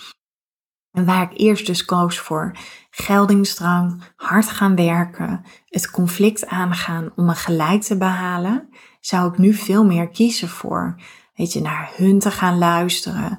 En 0.92 1.04
waar 1.04 1.22
ik 1.22 1.38
eerst 1.38 1.66
dus 1.66 1.84
koos 1.84 2.18
voor 2.18 2.56
geldingsdrang, 2.90 4.02
hard 4.16 4.48
gaan 4.48 4.76
werken, 4.76 5.44
het 5.64 5.90
conflict 5.90 6.46
aangaan 6.46 7.12
om 7.16 7.24
me 7.24 7.34
gelijk 7.34 7.82
te 7.82 7.96
behalen, 7.96 8.68
zou 9.00 9.32
ik 9.32 9.38
nu 9.38 9.54
veel 9.54 9.84
meer 9.84 10.08
kiezen 10.08 10.48
voor, 10.48 11.02
weet 11.34 11.52
je, 11.52 11.60
naar 11.60 11.90
hun 11.96 12.18
te 12.18 12.30
gaan 12.30 12.58
luisteren, 12.58 13.38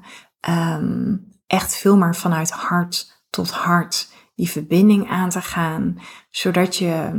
um, 0.49 1.30
echt 1.51 1.75
veel 1.75 1.97
meer 1.97 2.15
vanuit 2.15 2.51
hart 2.51 3.23
tot 3.29 3.51
hart 3.51 4.09
die 4.35 4.49
verbinding 4.49 5.09
aan 5.09 5.29
te 5.29 5.41
gaan, 5.41 6.01
zodat 6.29 6.75
je 6.75 7.11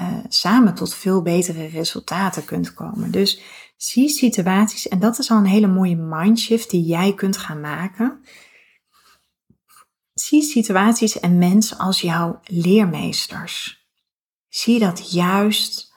uh, 0.00 0.18
samen 0.28 0.74
tot 0.74 0.94
veel 0.94 1.22
betere 1.22 1.66
resultaten 1.66 2.44
kunt 2.44 2.74
komen. 2.74 3.10
Dus 3.10 3.40
zie 3.76 4.08
situaties, 4.08 4.88
en 4.88 4.98
dat 4.98 5.18
is 5.18 5.30
al 5.30 5.36
een 5.36 5.44
hele 5.44 5.66
mooie 5.66 5.96
mindshift 5.96 6.70
die 6.70 6.84
jij 6.84 7.14
kunt 7.14 7.36
gaan 7.36 7.60
maken. 7.60 8.20
Zie 10.12 10.42
situaties 10.42 11.20
en 11.20 11.38
mensen 11.38 11.78
als 11.78 12.00
jouw 12.00 12.40
leermeesters. 12.44 13.86
Zie 14.48 14.78
dat 14.78 15.12
juist 15.12 15.94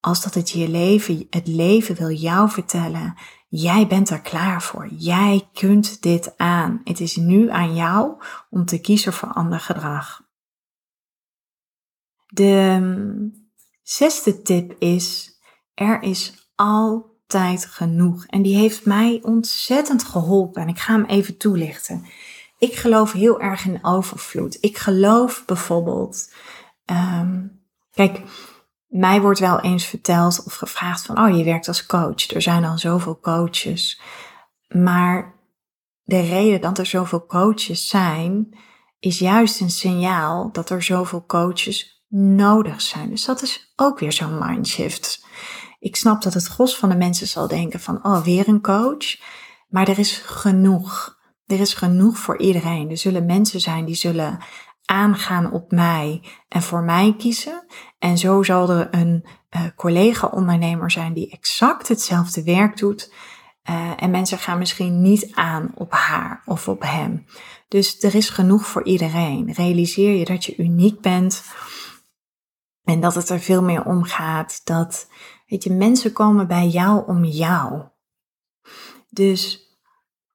als 0.00 0.22
dat 0.22 0.34
het 0.34 0.50
je 0.50 0.68
leven, 0.68 1.26
het 1.30 1.46
leven 1.46 1.94
wil 1.94 2.10
jou 2.10 2.50
vertellen 2.50 3.14
Jij 3.54 3.86
bent 3.86 4.10
er 4.10 4.20
klaar 4.20 4.62
voor. 4.62 4.88
Jij 4.88 5.48
kunt 5.52 6.02
dit 6.02 6.38
aan. 6.38 6.80
Het 6.84 7.00
is 7.00 7.16
nu 7.16 7.50
aan 7.50 7.74
jou 7.74 8.22
om 8.50 8.64
te 8.64 8.80
kiezen 8.80 9.12
voor 9.12 9.28
ander 9.28 9.60
gedrag. 9.60 10.22
De 12.26 12.78
mm, 12.80 13.48
zesde 13.82 14.42
tip 14.42 14.76
is: 14.78 15.38
er 15.74 16.02
is 16.02 16.50
altijd 16.54 17.66
genoeg. 17.66 18.26
En 18.26 18.42
die 18.42 18.56
heeft 18.56 18.84
mij 18.84 19.20
ontzettend 19.22 20.04
geholpen. 20.04 20.62
En 20.62 20.68
ik 20.68 20.78
ga 20.78 20.92
hem 20.92 21.04
even 21.04 21.36
toelichten. 21.36 22.04
Ik 22.58 22.74
geloof 22.74 23.12
heel 23.12 23.40
erg 23.40 23.64
in 23.64 23.84
overvloed. 23.84 24.58
Ik 24.60 24.78
geloof 24.78 25.44
bijvoorbeeld. 25.46 26.32
Um, 26.86 27.62
kijk, 27.90 28.22
mij 28.92 29.20
wordt 29.20 29.38
wel 29.38 29.60
eens 29.60 29.84
verteld 29.84 30.42
of 30.44 30.54
gevraagd 30.54 31.06
van, 31.06 31.18
oh, 31.18 31.36
je 31.36 31.44
werkt 31.44 31.68
als 31.68 31.86
coach. 31.86 32.30
Er 32.30 32.42
zijn 32.42 32.64
al 32.64 32.78
zoveel 32.78 33.20
coaches. 33.20 34.00
Maar 34.68 35.34
de 36.02 36.20
reden 36.20 36.60
dat 36.60 36.78
er 36.78 36.86
zoveel 36.86 37.26
coaches 37.26 37.88
zijn, 37.88 38.58
is 38.98 39.18
juist 39.18 39.60
een 39.60 39.70
signaal 39.70 40.52
dat 40.52 40.70
er 40.70 40.82
zoveel 40.82 41.26
coaches 41.26 42.04
nodig 42.08 42.80
zijn. 42.80 43.10
Dus 43.10 43.24
dat 43.24 43.42
is 43.42 43.72
ook 43.76 43.98
weer 43.98 44.12
zo'n 44.12 44.38
mindshift. 44.38 45.26
Ik 45.78 45.96
snap 45.96 46.22
dat 46.22 46.34
het 46.34 46.46
gros 46.46 46.76
van 46.76 46.88
de 46.88 46.96
mensen 46.96 47.26
zal 47.26 47.48
denken 47.48 47.80
van, 47.80 48.04
oh, 48.04 48.22
weer 48.22 48.48
een 48.48 48.62
coach. 48.62 49.16
Maar 49.68 49.88
er 49.88 49.98
is 49.98 50.16
genoeg. 50.16 51.20
Er 51.46 51.60
is 51.60 51.74
genoeg 51.74 52.18
voor 52.18 52.38
iedereen. 52.38 52.90
Er 52.90 52.96
zullen 52.96 53.26
mensen 53.26 53.60
zijn 53.60 53.84
die 53.84 53.94
zullen 53.94 54.38
aangaan 54.84 55.52
op 55.52 55.70
mij 55.70 56.22
en 56.48 56.62
voor 56.62 56.82
mij 56.82 57.14
kiezen. 57.18 57.66
En 57.98 58.18
zo 58.18 58.42
zal 58.42 58.70
er 58.70 58.88
een 58.90 59.24
uh, 59.56 59.62
collega-ondernemer 59.76 60.90
zijn 60.90 61.12
die 61.12 61.30
exact 61.30 61.88
hetzelfde 61.88 62.42
werk 62.42 62.76
doet. 62.76 63.12
Uh, 63.70 63.90
en 63.96 64.10
mensen 64.10 64.38
gaan 64.38 64.58
misschien 64.58 65.02
niet 65.02 65.34
aan 65.34 65.72
op 65.74 65.92
haar 65.92 66.42
of 66.44 66.68
op 66.68 66.82
hem. 66.82 67.26
Dus 67.68 68.02
er 68.02 68.14
is 68.14 68.28
genoeg 68.28 68.66
voor 68.66 68.84
iedereen. 68.84 69.52
Realiseer 69.52 70.16
je 70.16 70.24
dat 70.24 70.44
je 70.44 70.56
uniek 70.56 71.00
bent. 71.00 71.44
En 72.84 73.00
dat 73.00 73.14
het 73.14 73.28
er 73.28 73.40
veel 73.40 73.62
meer 73.62 73.84
om 73.84 74.04
gaat. 74.04 74.60
Dat, 74.64 75.08
weet 75.46 75.64
je, 75.64 75.72
mensen 75.72 76.12
komen 76.12 76.46
bij 76.46 76.68
jou 76.68 77.06
om 77.06 77.24
jou. 77.24 77.82
Dus 79.10 79.70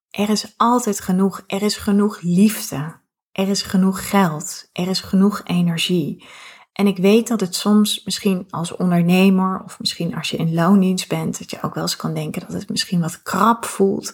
er 0.09 0.29
is 0.29 0.53
altijd 0.57 0.99
genoeg. 0.99 1.43
Er 1.47 1.61
is 1.61 1.77
genoeg 1.77 2.21
liefde. 2.21 3.05
Er 3.37 3.49
is 3.49 3.61
genoeg 3.61 4.09
geld. 4.09 4.69
Er 4.73 4.87
is 4.87 4.99
genoeg 4.99 5.41
energie. 5.43 6.25
En 6.73 6.87
ik 6.87 6.97
weet 6.97 7.27
dat 7.27 7.39
het 7.39 7.55
soms 7.55 8.03
misschien 8.05 8.47
als 8.49 8.75
ondernemer 8.75 9.61
of 9.63 9.79
misschien 9.79 10.15
als 10.15 10.29
je 10.29 10.37
in 10.37 10.53
loondienst 10.53 11.07
bent, 11.07 11.39
dat 11.39 11.51
je 11.51 11.61
ook 11.61 11.73
wel 11.73 11.83
eens 11.83 11.95
kan 11.95 12.13
denken 12.13 12.41
dat 12.41 12.53
het 12.53 12.69
misschien 12.69 13.01
wat 13.01 13.21
krap 13.21 13.65
voelt. 13.65 14.13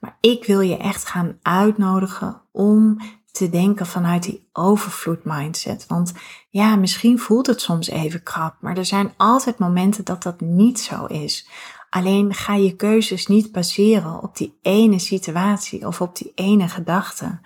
Maar 0.00 0.16
ik 0.20 0.44
wil 0.44 0.60
je 0.60 0.76
echt 0.76 1.04
gaan 1.04 1.38
uitnodigen 1.42 2.40
om 2.52 3.00
te 3.32 3.50
denken 3.50 3.86
vanuit 3.86 4.22
die 4.22 4.48
overvloed 4.52 5.24
mindset. 5.24 5.86
Want 5.86 6.12
ja, 6.50 6.76
misschien 6.76 7.18
voelt 7.18 7.46
het 7.46 7.60
soms 7.60 7.88
even 7.88 8.22
krap, 8.22 8.54
maar 8.60 8.76
er 8.76 8.84
zijn 8.84 9.12
altijd 9.16 9.58
momenten 9.58 10.04
dat 10.04 10.22
dat 10.22 10.40
niet 10.40 10.80
zo 10.80 11.04
is. 11.04 11.48
Alleen 11.90 12.34
ga 12.34 12.54
je 12.54 12.76
keuzes 12.76 13.26
niet 13.26 13.52
baseren 13.52 14.22
op 14.22 14.36
die 14.36 14.58
ene 14.62 14.98
situatie 14.98 15.86
of 15.86 16.00
op 16.00 16.16
die 16.16 16.32
ene 16.34 16.68
gedachte. 16.68 17.40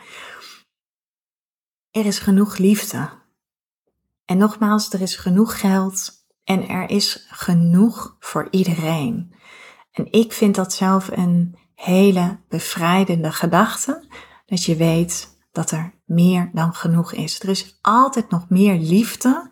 Er 1.92 2.06
is 2.06 2.18
genoeg 2.18 2.56
liefde. 2.56 3.08
En 4.24 4.38
nogmaals, 4.38 4.92
er 4.92 5.00
is 5.00 5.16
genoeg 5.16 5.60
geld 5.60 6.12
en 6.44 6.68
er 6.68 6.90
is 6.90 7.26
genoeg 7.30 8.16
voor 8.18 8.48
iedereen. 8.50 9.34
En 9.90 10.12
ik 10.12 10.32
vind 10.32 10.54
dat 10.54 10.72
zelf 10.72 11.08
een 11.10 11.58
hele 11.74 12.38
bevrijdende 12.48 13.32
gedachte. 13.32 14.08
Dat 14.46 14.64
je 14.64 14.76
weet 14.76 15.38
dat 15.50 15.70
er 15.70 15.94
meer 16.04 16.50
dan 16.52 16.74
genoeg 16.74 17.12
is. 17.12 17.40
Er 17.40 17.48
is 17.48 17.78
altijd 17.80 18.30
nog 18.30 18.48
meer 18.48 18.74
liefde 18.78 19.50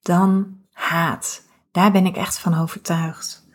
dan 0.00 0.58
haat. 0.70 1.42
Daar 1.72 1.92
ben 1.92 2.06
ik 2.06 2.16
echt 2.16 2.38
van 2.38 2.54
overtuigd. 2.54 3.48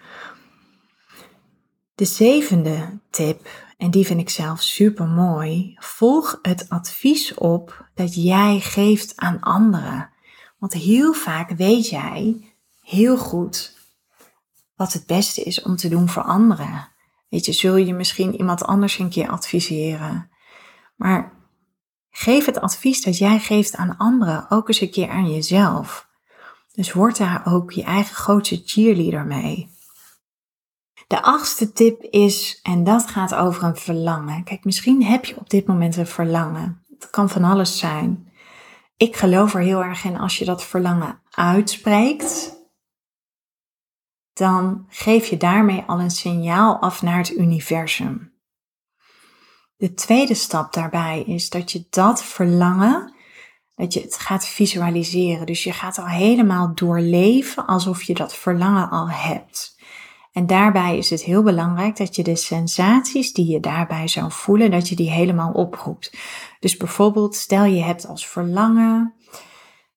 De 1.95 2.05
zevende 2.05 2.99
tip, 3.09 3.49
en 3.77 3.91
die 3.91 4.05
vind 4.05 4.19
ik 4.19 4.29
zelf 4.29 4.61
super 4.61 5.07
mooi. 5.07 5.75
Volg 5.79 6.39
het 6.41 6.69
advies 6.69 7.33
op 7.33 7.89
dat 7.93 8.23
jij 8.23 8.59
geeft 8.59 9.13
aan 9.15 9.39
anderen. 9.39 10.09
Want 10.57 10.73
heel 10.73 11.13
vaak 11.13 11.49
weet 11.49 11.89
jij 11.89 12.53
heel 12.81 13.17
goed 13.17 13.77
wat 14.75 14.93
het 14.93 15.05
beste 15.05 15.43
is 15.43 15.61
om 15.61 15.75
te 15.75 15.89
doen 15.89 16.09
voor 16.09 16.23
anderen. 16.23 16.87
Weet 17.29 17.45
je, 17.45 17.51
zul 17.51 17.75
je 17.75 17.93
misschien 17.93 18.35
iemand 18.35 18.63
anders 18.63 18.99
een 18.99 19.09
keer 19.09 19.29
adviseren. 19.29 20.29
Maar 20.95 21.33
geef 22.09 22.45
het 22.45 22.61
advies 22.61 23.01
dat 23.01 23.17
jij 23.17 23.39
geeft 23.39 23.75
aan 23.75 23.97
anderen 23.97 24.45
ook 24.49 24.67
eens 24.67 24.81
een 24.81 24.91
keer 24.91 25.09
aan 25.09 25.31
jezelf. 25.31 26.07
Dus 26.73 26.93
word 26.93 27.17
daar 27.17 27.41
ook 27.45 27.71
je 27.71 27.83
eigen 27.83 28.15
grootste 28.15 28.61
cheerleader 28.65 29.25
mee. 29.25 29.69
De 31.07 31.21
achtste 31.21 31.71
tip 31.71 32.01
is, 32.01 32.59
en 32.63 32.83
dat 32.83 33.07
gaat 33.07 33.35
over 33.35 33.63
een 33.63 33.75
verlangen. 33.75 34.43
Kijk, 34.43 34.63
misschien 34.63 35.03
heb 35.03 35.25
je 35.25 35.37
op 35.37 35.49
dit 35.49 35.67
moment 35.67 35.95
een 35.95 36.07
verlangen. 36.07 36.83
Het 36.99 37.09
kan 37.09 37.29
van 37.29 37.43
alles 37.43 37.77
zijn. 37.77 38.31
Ik 38.97 39.15
geloof 39.15 39.53
er 39.53 39.61
heel 39.61 39.83
erg 39.83 40.03
in 40.03 40.17
als 40.17 40.37
je 40.37 40.45
dat 40.45 40.63
verlangen 40.63 41.21
uitspreekt, 41.29 42.55
dan 44.33 44.85
geef 44.89 45.27
je 45.27 45.37
daarmee 45.37 45.83
al 45.87 45.99
een 45.99 46.11
signaal 46.11 46.79
af 46.79 47.01
naar 47.01 47.17
het 47.17 47.31
universum. 47.31 48.33
De 49.77 49.93
tweede 49.93 50.33
stap 50.33 50.73
daarbij 50.73 51.23
is 51.27 51.49
dat 51.49 51.71
je 51.71 51.87
dat 51.89 52.23
verlangen, 52.23 53.13
dat 53.75 53.93
je 53.93 54.01
het 54.01 54.17
gaat 54.17 54.47
visualiseren. 54.47 55.45
Dus 55.45 55.63
je 55.63 55.71
gaat 55.71 55.97
al 55.97 56.07
helemaal 56.07 56.75
doorleven 56.75 57.65
alsof 57.65 58.03
je 58.03 58.13
dat 58.13 58.35
verlangen 58.35 58.89
al 58.89 59.09
hebt. 59.09 59.74
En 60.35 60.47
daarbij 60.47 60.97
is 60.97 61.09
het 61.09 61.23
heel 61.23 61.43
belangrijk 61.43 61.97
dat 61.97 62.15
je 62.15 62.23
de 62.23 62.35
sensaties 62.35 63.33
die 63.33 63.51
je 63.51 63.59
daarbij 63.59 64.07
zou 64.07 64.31
voelen, 64.31 64.71
dat 64.71 64.89
je 64.89 64.95
die 64.95 65.09
helemaal 65.09 65.51
oproept. 65.51 66.17
Dus 66.59 66.77
bijvoorbeeld, 66.77 67.35
stel 67.35 67.63
je 67.63 67.83
hebt 67.83 68.07
als 68.07 68.27
verlangen. 68.27 69.13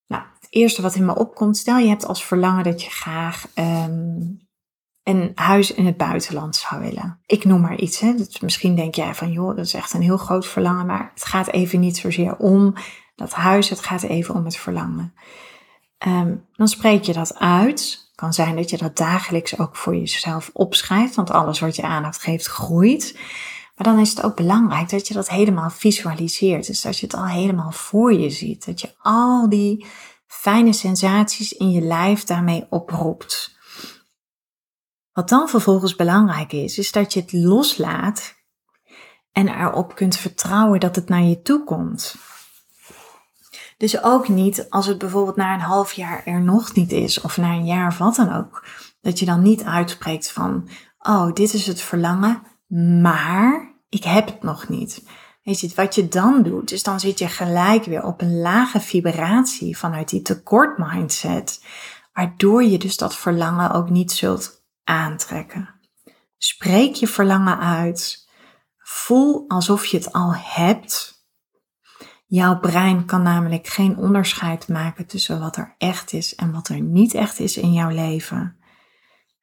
Nou, 0.07 0.23
het 0.41 0.47
eerste 0.51 0.83
wat 0.83 0.95
in 0.95 1.05
me 1.05 1.17
opkomt, 1.17 1.57
stel 1.57 1.79
je 1.79 1.89
hebt 1.89 2.07
als 2.07 2.25
verlangen 2.25 2.65
dat 2.65 2.83
je 2.83 2.91
graag 2.91 3.47
um, 3.55 4.49
een 5.03 5.33
huis 5.35 5.75
in 5.75 5.87
het 5.87 5.97
buitenland 5.97 6.57
zou 6.57 6.81
willen. 6.81 7.21
Ik 7.27 7.45
noem 7.45 7.61
maar 7.61 7.79
iets. 7.79 8.01
Hè. 8.01 8.15
Misschien 8.41 8.75
denk 8.75 8.95
jij 8.95 9.15
van, 9.15 9.33
joh, 9.33 9.57
dat 9.57 9.65
is 9.65 9.75
echt 9.75 9.93
een 9.93 10.03
heel 10.03 10.17
groot 10.17 10.47
verlangen, 10.47 10.87
maar 10.87 11.11
het 11.15 11.25
gaat 11.25 11.49
even 11.49 11.81
niet 11.81 11.97
zozeer 11.97 12.37
om 12.37 12.75
dat 13.15 13.33
huis, 13.33 13.69
het 13.69 13.81
gaat 13.81 14.03
even 14.03 14.35
om 14.35 14.45
het 14.45 14.57
verlangen. 14.57 15.15
Um, 16.07 16.47
dan 16.53 16.69
spreek 16.69 17.03
je 17.03 17.13
dat 17.13 17.39
uit 17.39 18.08
kan 18.19 18.33
zijn 18.33 18.57
dat 18.57 18.71
je 18.71 18.77
dat 18.77 18.97
dagelijks 18.97 19.59
ook 19.59 19.77
voor 19.77 19.97
jezelf 19.97 20.51
opschrijft, 20.53 21.15
want 21.15 21.31
alles 21.31 21.61
wat 21.61 21.77
je 21.77 21.83
aandacht 21.83 22.23
geeft 22.23 22.47
groeit. 22.47 23.19
Maar 23.77 23.87
dan 23.87 23.99
is 23.99 24.11
het 24.11 24.23
ook 24.23 24.37
belangrijk 24.37 24.91
dat 24.91 25.09
je 25.09 25.15
dat 25.15 25.29
helemaal 25.29 25.71
visualiseert. 25.71 26.67
Dus 26.67 26.81
dat 26.81 26.99
je 26.99 27.07
het 27.07 27.15
al 27.15 27.27
helemaal 27.27 27.73
voor 27.73 28.13
je 28.13 28.31
ziet. 28.31 28.67
Dat 28.67 28.81
je 28.81 28.95
al 28.99 29.49
die 29.49 29.87
fijne 30.27 30.73
sensaties 30.73 31.53
in 31.53 31.71
je 31.71 31.81
lijf 31.81 32.25
daarmee 32.25 32.67
oproept. 32.71 33.57
Wat 35.13 35.29
dan 35.29 35.49
vervolgens 35.49 35.97
belangrijk 35.97 36.53
is, 36.53 36.79
is 36.79 36.93
dat 36.93 37.13
je 37.13 37.21
het 37.21 37.33
loslaat 37.33 38.35
en 39.33 39.49
erop 39.49 39.95
kunt 39.95 40.17
vertrouwen 40.17 40.81
dat 40.81 40.97
het 40.97 41.09
naar 41.09 41.23
je 41.23 41.43
toe 41.43 41.65
komt. 41.65 42.15
Dus 43.79 44.03
ook 44.03 44.29
niet 44.29 44.67
als 44.71 44.87
het 44.87 44.99
bijvoorbeeld 44.99 45.37
na 45.37 45.55
een 45.55 45.61
half 45.61 45.93
jaar 45.93 46.23
er 46.25 46.41
nog 46.41 46.75
niet 46.75 46.93
is, 46.93 47.21
of 47.21 47.37
na 47.37 47.53
een 47.53 47.67
jaar 47.67 47.89
of 47.89 47.99
wat 47.99 48.15
dan 48.15 48.37
ook. 48.37 48.65
Dat 49.01 49.19
je 49.19 49.27
dan 49.27 49.43
niet 49.43 49.65
uitspreekt 49.65 50.31
van, 50.31 50.69
oh, 50.99 51.33
dit 51.33 51.55
is 51.55 51.67
het 51.67 51.81
verlangen, 51.81 52.43
maar 53.03 53.75
ik 53.89 54.05
heb 54.05 54.27
het 54.27 54.43
nog 54.43 54.69
niet. 54.69 55.03
Weet 55.43 55.61
je, 55.61 55.73
wat 55.75 55.95
je 55.95 56.09
dan 56.09 56.43
doet, 56.43 56.73
is 56.73 56.83
dan 56.83 57.01
zit 57.01 57.19
je 57.19 57.29
gelijk 57.29 57.85
weer 57.85 58.03
op 58.03 58.21
een 58.21 58.41
lage 58.41 58.81
vibratie 58.81 59.79
vanuit 59.79 60.09
die 60.09 60.23
tekort 60.23 60.79
mindset, 60.79 61.65
waardoor 62.13 62.63
je 62.63 62.79
dus 62.79 62.97
dat 62.97 63.17
verlangen 63.17 63.71
ook 63.71 63.91
niet 63.91 64.13
zult 64.13 64.65
aantrekken. 64.85 65.75
Spreek 66.39 66.95
je 66.95 67.07
verlangen 67.07 67.59
uit. 67.59 68.29
Voel 68.79 69.45
alsof 69.49 69.87
je 69.87 69.97
het 69.97 70.13
al 70.13 70.35
hebt 70.35 71.18
Jouw 72.31 72.59
brein 72.59 73.05
kan 73.05 73.23
namelijk 73.23 73.67
geen 73.67 73.97
onderscheid 73.97 74.69
maken 74.69 75.07
tussen 75.07 75.41
wat 75.41 75.57
er 75.57 75.75
echt 75.79 76.13
is 76.13 76.35
en 76.35 76.53
wat 76.53 76.69
er 76.69 76.81
niet 76.81 77.15
echt 77.15 77.39
is 77.39 77.57
in 77.57 77.73
jouw 77.73 77.89
leven. 77.91 78.57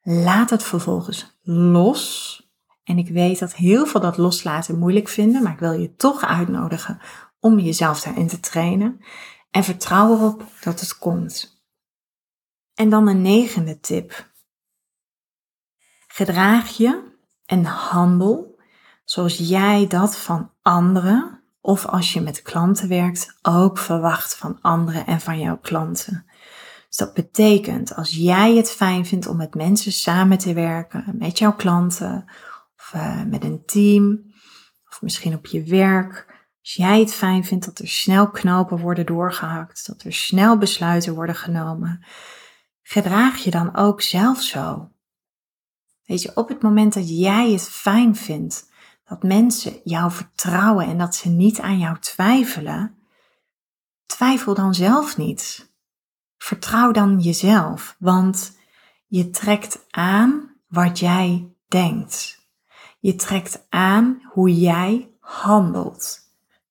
Laat 0.02 0.50
het 0.50 0.62
vervolgens 0.62 1.38
los. 1.42 2.40
En 2.84 2.98
ik 2.98 3.08
weet 3.08 3.38
dat 3.38 3.54
heel 3.54 3.86
veel 3.86 4.00
dat 4.00 4.16
loslaten 4.16 4.78
moeilijk 4.78 5.08
vinden, 5.08 5.42
maar 5.42 5.52
ik 5.52 5.58
wil 5.58 5.72
je 5.72 5.94
toch 5.94 6.24
uitnodigen 6.24 7.00
om 7.40 7.58
jezelf 7.58 8.00
daarin 8.00 8.28
te 8.28 8.40
trainen. 8.40 9.00
En 9.50 9.64
vertrouw 9.64 10.14
erop 10.14 10.44
dat 10.60 10.80
het 10.80 10.98
komt. 10.98 11.64
En 12.74 12.90
dan 12.90 13.08
een 13.08 13.22
negende 13.22 13.80
tip. 13.80 14.30
Gedraag 16.06 16.76
je 16.76 17.12
en 17.46 17.64
handel 17.64 18.60
zoals 19.04 19.36
jij 19.36 19.86
dat 19.86 20.16
van 20.16 20.52
anderen 20.62 21.35
of 21.66 21.86
als 21.86 22.12
je 22.12 22.20
met 22.20 22.42
klanten 22.42 22.88
werkt, 22.88 23.38
ook 23.42 23.78
verwacht 23.78 24.36
van 24.36 24.58
anderen 24.60 25.06
en 25.06 25.20
van 25.20 25.38
jouw 25.38 25.58
klanten. 25.58 26.26
Dus 26.88 26.96
dat 26.96 27.14
betekent, 27.14 27.94
als 27.94 28.14
jij 28.14 28.56
het 28.56 28.70
fijn 28.70 29.06
vindt 29.06 29.26
om 29.26 29.36
met 29.36 29.54
mensen 29.54 29.92
samen 29.92 30.38
te 30.38 30.52
werken, 30.52 31.14
met 31.18 31.38
jouw 31.38 31.52
klanten, 31.52 32.24
of 32.76 32.92
uh, 32.94 33.22
met 33.22 33.44
een 33.44 33.62
team, 33.64 34.32
of 34.88 35.02
misschien 35.02 35.34
op 35.34 35.46
je 35.46 35.62
werk, 35.62 36.26
als 36.60 36.74
jij 36.74 37.00
het 37.00 37.14
fijn 37.14 37.44
vindt 37.44 37.64
dat 37.64 37.78
er 37.78 37.88
snel 37.88 38.30
knopen 38.30 38.78
worden 38.78 39.06
doorgehakt, 39.06 39.86
dat 39.86 40.02
er 40.02 40.12
snel 40.12 40.58
besluiten 40.58 41.14
worden 41.14 41.36
genomen, 41.36 42.04
gedraag 42.82 43.36
je 43.36 43.50
dan 43.50 43.76
ook 43.76 44.02
zelf 44.02 44.42
zo. 44.42 44.90
Weet 46.04 46.22
je, 46.22 46.30
op 46.34 46.48
het 46.48 46.62
moment 46.62 46.94
dat 46.94 47.18
jij 47.18 47.52
het 47.52 47.68
fijn 47.68 48.16
vindt 48.16 48.74
dat 49.08 49.22
mensen 49.22 49.80
jou 49.84 50.10
vertrouwen 50.10 50.86
en 50.86 50.98
dat 50.98 51.14
ze 51.14 51.28
niet 51.28 51.60
aan 51.60 51.78
jou 51.78 51.98
twijfelen, 51.98 52.96
twijfel 54.06 54.54
dan 54.54 54.74
zelf 54.74 55.16
niet. 55.16 55.72
Vertrouw 56.38 56.90
dan 56.90 57.20
jezelf, 57.20 57.96
want 57.98 58.56
je 59.06 59.30
trekt 59.30 59.86
aan 59.90 60.50
wat 60.68 60.98
jij 60.98 61.54
denkt. 61.68 62.44
Je 62.98 63.14
trekt 63.14 63.66
aan 63.68 64.20
hoe 64.32 64.54
jij 64.54 65.10
handelt. 65.20 66.18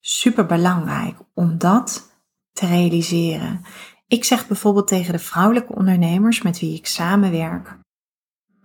Super 0.00 0.46
belangrijk 0.46 1.18
om 1.34 1.58
dat 1.58 2.12
te 2.52 2.66
realiseren. 2.66 3.64
Ik 4.06 4.24
zeg 4.24 4.46
bijvoorbeeld 4.46 4.88
tegen 4.88 5.12
de 5.12 5.18
vrouwelijke 5.18 5.74
ondernemers 5.74 6.42
met 6.42 6.58
wie 6.58 6.76
ik 6.76 6.86
samenwerk: 6.86 7.78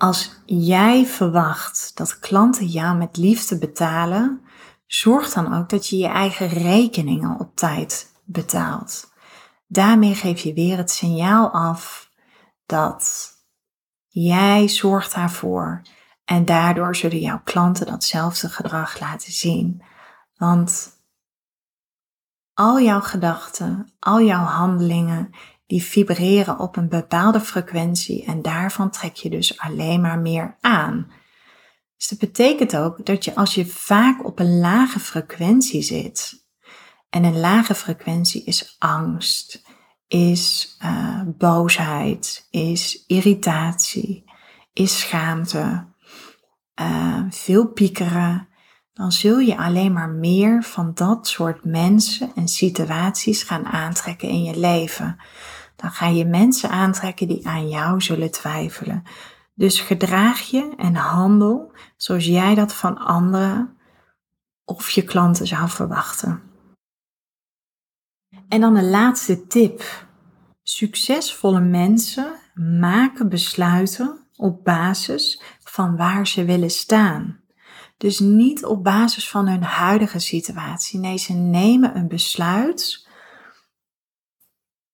als 0.01 0.31
jij 0.45 1.05
verwacht 1.05 1.91
dat 1.97 2.19
klanten 2.19 2.65
jou 2.65 2.97
met 2.97 3.17
liefde 3.17 3.57
betalen, 3.57 4.41
zorg 4.85 5.33
dan 5.33 5.53
ook 5.57 5.69
dat 5.69 5.87
je 5.87 5.97
je 5.97 6.07
eigen 6.07 6.47
rekeningen 6.47 7.39
op 7.39 7.55
tijd 7.55 8.11
betaalt. 8.23 9.11
Daarmee 9.67 10.15
geef 10.15 10.39
je 10.39 10.53
weer 10.53 10.77
het 10.77 10.91
signaal 10.91 11.49
af 11.49 12.09
dat 12.65 13.31
jij 14.07 14.67
zorgt 14.67 15.15
daarvoor 15.15 15.81
en 16.25 16.45
daardoor 16.45 16.95
zullen 16.95 17.19
jouw 17.19 17.41
klanten 17.43 17.85
datzelfde 17.85 18.49
gedrag 18.49 18.99
laten 18.99 19.31
zien. 19.31 19.83
Want 20.35 20.91
al 22.53 22.79
jouw 22.79 23.01
gedachten, 23.01 23.93
al 23.99 24.21
jouw 24.21 24.43
handelingen, 24.43 25.29
die 25.71 25.83
vibreren 25.83 26.59
op 26.59 26.75
een 26.77 26.89
bepaalde 26.89 27.41
frequentie 27.41 28.25
en 28.25 28.41
daarvan 28.41 28.89
trek 28.89 29.15
je 29.15 29.29
dus 29.29 29.59
alleen 29.59 30.01
maar 30.01 30.19
meer 30.19 30.57
aan. 30.61 31.11
Dus 31.97 32.07
dat 32.07 32.19
betekent 32.19 32.77
ook 32.77 33.05
dat 33.05 33.25
je 33.25 33.35
als 33.35 33.55
je 33.55 33.65
vaak 33.65 34.25
op 34.25 34.39
een 34.39 34.59
lage 34.59 34.99
frequentie 34.99 35.81
zit, 35.81 36.45
en 37.09 37.23
een 37.23 37.39
lage 37.39 37.75
frequentie 37.75 38.43
is 38.43 38.75
angst, 38.79 39.63
is 40.07 40.77
uh, 40.83 41.21
boosheid, 41.25 42.47
is 42.49 43.03
irritatie, 43.07 44.23
is 44.73 44.99
schaamte, 44.99 45.87
uh, 46.81 47.23
veel 47.29 47.67
piekeren, 47.67 48.47
dan 48.93 49.11
zul 49.11 49.39
je 49.39 49.57
alleen 49.57 49.93
maar 49.93 50.09
meer 50.09 50.63
van 50.63 50.91
dat 50.93 51.27
soort 51.27 51.65
mensen 51.65 52.31
en 52.35 52.47
situaties 52.47 53.43
gaan 53.43 53.65
aantrekken 53.65 54.29
in 54.29 54.43
je 54.43 54.59
leven 54.59 55.19
dan 55.81 55.91
ga 55.91 56.07
je 56.07 56.25
mensen 56.25 56.69
aantrekken 56.69 57.27
die 57.27 57.47
aan 57.47 57.69
jou 57.69 58.01
zullen 58.01 58.31
twijfelen. 58.31 59.03
Dus 59.53 59.79
gedraag 59.79 60.39
je 60.39 60.73
en 60.77 60.95
handel 60.95 61.71
zoals 61.97 62.25
jij 62.25 62.55
dat 62.55 62.73
van 62.73 62.97
anderen 62.97 63.77
of 64.65 64.89
je 64.89 65.03
klanten 65.03 65.47
zou 65.47 65.69
verwachten. 65.69 66.41
En 68.47 68.61
dan 68.61 68.73
de 68.73 68.83
laatste 68.83 69.47
tip. 69.47 70.09
Succesvolle 70.63 71.59
mensen 71.59 72.33
maken 72.53 73.29
besluiten 73.29 74.27
op 74.35 74.63
basis 74.63 75.41
van 75.63 75.97
waar 75.97 76.27
ze 76.27 76.45
willen 76.45 76.71
staan. 76.71 77.39
Dus 77.97 78.19
niet 78.19 78.65
op 78.65 78.83
basis 78.83 79.29
van 79.29 79.47
hun 79.47 79.63
huidige 79.63 80.19
situatie. 80.19 80.99
Nee, 80.99 81.17
ze 81.17 81.33
nemen 81.33 81.95
een 81.95 82.07
besluit 82.07 83.07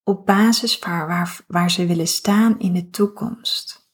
op 0.07 0.25
basis 0.25 0.79
waar, 0.79 1.39
waar 1.47 1.71
ze 1.71 1.85
willen 1.85 2.07
staan 2.07 2.59
in 2.59 2.73
de 2.73 2.89
toekomst. 2.89 3.89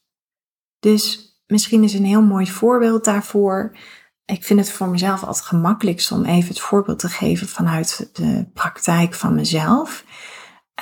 Dus 0.80 1.32
misschien 1.46 1.82
is 1.82 1.94
een 1.94 2.04
heel 2.04 2.22
mooi 2.22 2.46
voorbeeld 2.46 3.04
daarvoor. 3.04 3.76
Ik 4.24 4.44
vind 4.44 4.60
het 4.60 4.70
voor 4.70 4.88
mezelf 4.88 5.24
altijd 5.24 5.44
gemakkelijkst 5.44 6.12
om 6.12 6.24
even 6.24 6.48
het 6.48 6.60
voorbeeld 6.60 6.98
te 6.98 7.08
geven 7.08 7.48
vanuit 7.48 8.10
de 8.12 8.50
praktijk 8.52 9.14
van 9.14 9.34
mezelf. 9.34 10.04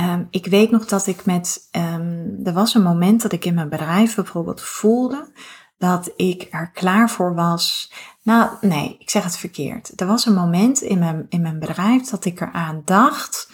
Um, 0.01 0.27
ik 0.31 0.47
weet 0.47 0.71
nog 0.71 0.87
dat 0.87 1.07
ik 1.07 1.25
met, 1.25 1.69
um, 1.77 2.41
er 2.45 2.53
was 2.53 2.75
een 2.75 2.83
moment 2.83 3.23
dat 3.23 3.33
ik 3.33 3.45
in 3.45 3.55
mijn 3.55 3.69
bedrijf 3.69 4.15
bijvoorbeeld 4.15 4.63
voelde 4.63 5.33
dat 5.79 6.13
ik 6.17 6.49
er 6.51 6.71
klaar 6.71 7.11
voor 7.11 7.35
was. 7.35 7.93
Nou, 8.23 8.51
nee, 8.61 8.97
ik 8.99 9.11
zeg 9.11 9.25
het 9.25 9.37
verkeerd. 9.37 10.01
Er 10.01 10.07
was 10.07 10.27
een 10.27 10.35
moment 10.35 10.81
in 10.81 10.99
mijn, 10.99 11.27
in 11.29 11.43
mijn 11.43 11.59
bedrijf 11.59 12.09
dat 12.09 12.25
ik 12.25 12.41
eraan 12.41 12.83
dacht 12.85 13.49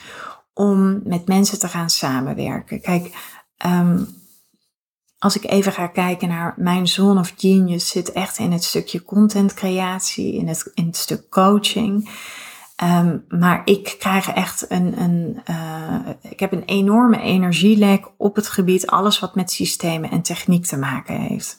om 0.59 1.01
met 1.05 1.27
mensen 1.27 1.59
te 1.59 1.69
gaan 1.69 1.91
samenwerken. 1.91 2.81
Kijk, 2.81 3.35
um, 3.67 4.09
als 5.19 5.37
ik 5.37 5.51
even 5.51 5.73
ga 5.73 5.87
kijken 5.87 6.29
naar 6.29 6.55
mijn 6.57 6.87
zone 6.87 7.21
of 7.21 7.33
genius, 7.37 7.89
zit 7.89 8.13
echt 8.13 8.39
in 8.39 8.53
het 8.53 8.65
stukje 8.65 9.03
content 9.03 9.55
creatie, 9.55 10.35
in 10.35 10.49
het, 10.49 10.71
in 10.75 10.87
het 10.87 10.97
stuk 10.97 11.31
coaching. 11.31 12.11
Um, 12.85 13.25
maar 13.29 13.63
ik 13.65 13.97
krijg 13.99 14.29
echt 14.29 14.71
een, 14.71 15.01
een 15.01 15.43
uh, 15.51 16.09
ik 16.21 16.41
heb 16.41 16.53
een 16.53 16.65
enorme 16.65 17.21
energielek 17.21 18.11
op 18.17 18.37
het 18.37 18.49
gebied, 18.49 18.87
alles 18.87 19.19
wat 19.19 19.35
met 19.35 19.51
systemen 19.51 20.11
en 20.11 20.23
techniek 20.23 20.67
te 20.67 20.79
maken 20.79 21.21
heeft. 21.21 21.59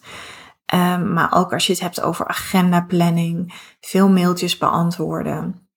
Um, 0.73 1.13
maar 1.13 1.33
ook 1.33 1.53
als 1.53 1.67
je 1.67 1.73
het 1.73 1.81
hebt 1.81 2.01
over 2.01 2.27
agenda 2.27 2.81
planning, 2.81 3.53
veel 3.81 4.09
mailtjes 4.09 4.57
beantwoorden. 4.57 5.68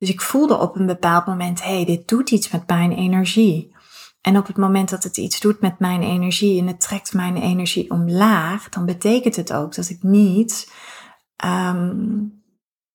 Dus 0.00 0.08
ik 0.08 0.20
voelde 0.20 0.58
op 0.58 0.76
een 0.76 0.86
bepaald 0.86 1.26
moment, 1.26 1.62
hé, 1.62 1.74
hey, 1.74 1.84
dit 1.84 2.08
doet 2.08 2.30
iets 2.30 2.50
met 2.50 2.66
mijn 2.66 2.92
energie. 2.92 3.74
En 4.20 4.36
op 4.36 4.46
het 4.46 4.56
moment 4.56 4.90
dat 4.90 5.02
het 5.02 5.16
iets 5.16 5.40
doet 5.40 5.60
met 5.60 5.78
mijn 5.78 6.02
energie 6.02 6.60
en 6.60 6.66
het 6.66 6.80
trekt 6.80 7.14
mijn 7.14 7.36
energie 7.36 7.90
omlaag, 7.90 8.68
dan 8.68 8.86
betekent 8.86 9.36
het 9.36 9.52
ook 9.52 9.74
dat 9.74 9.88
ik 9.88 10.02
niet, 10.02 10.72
um, 11.44 12.42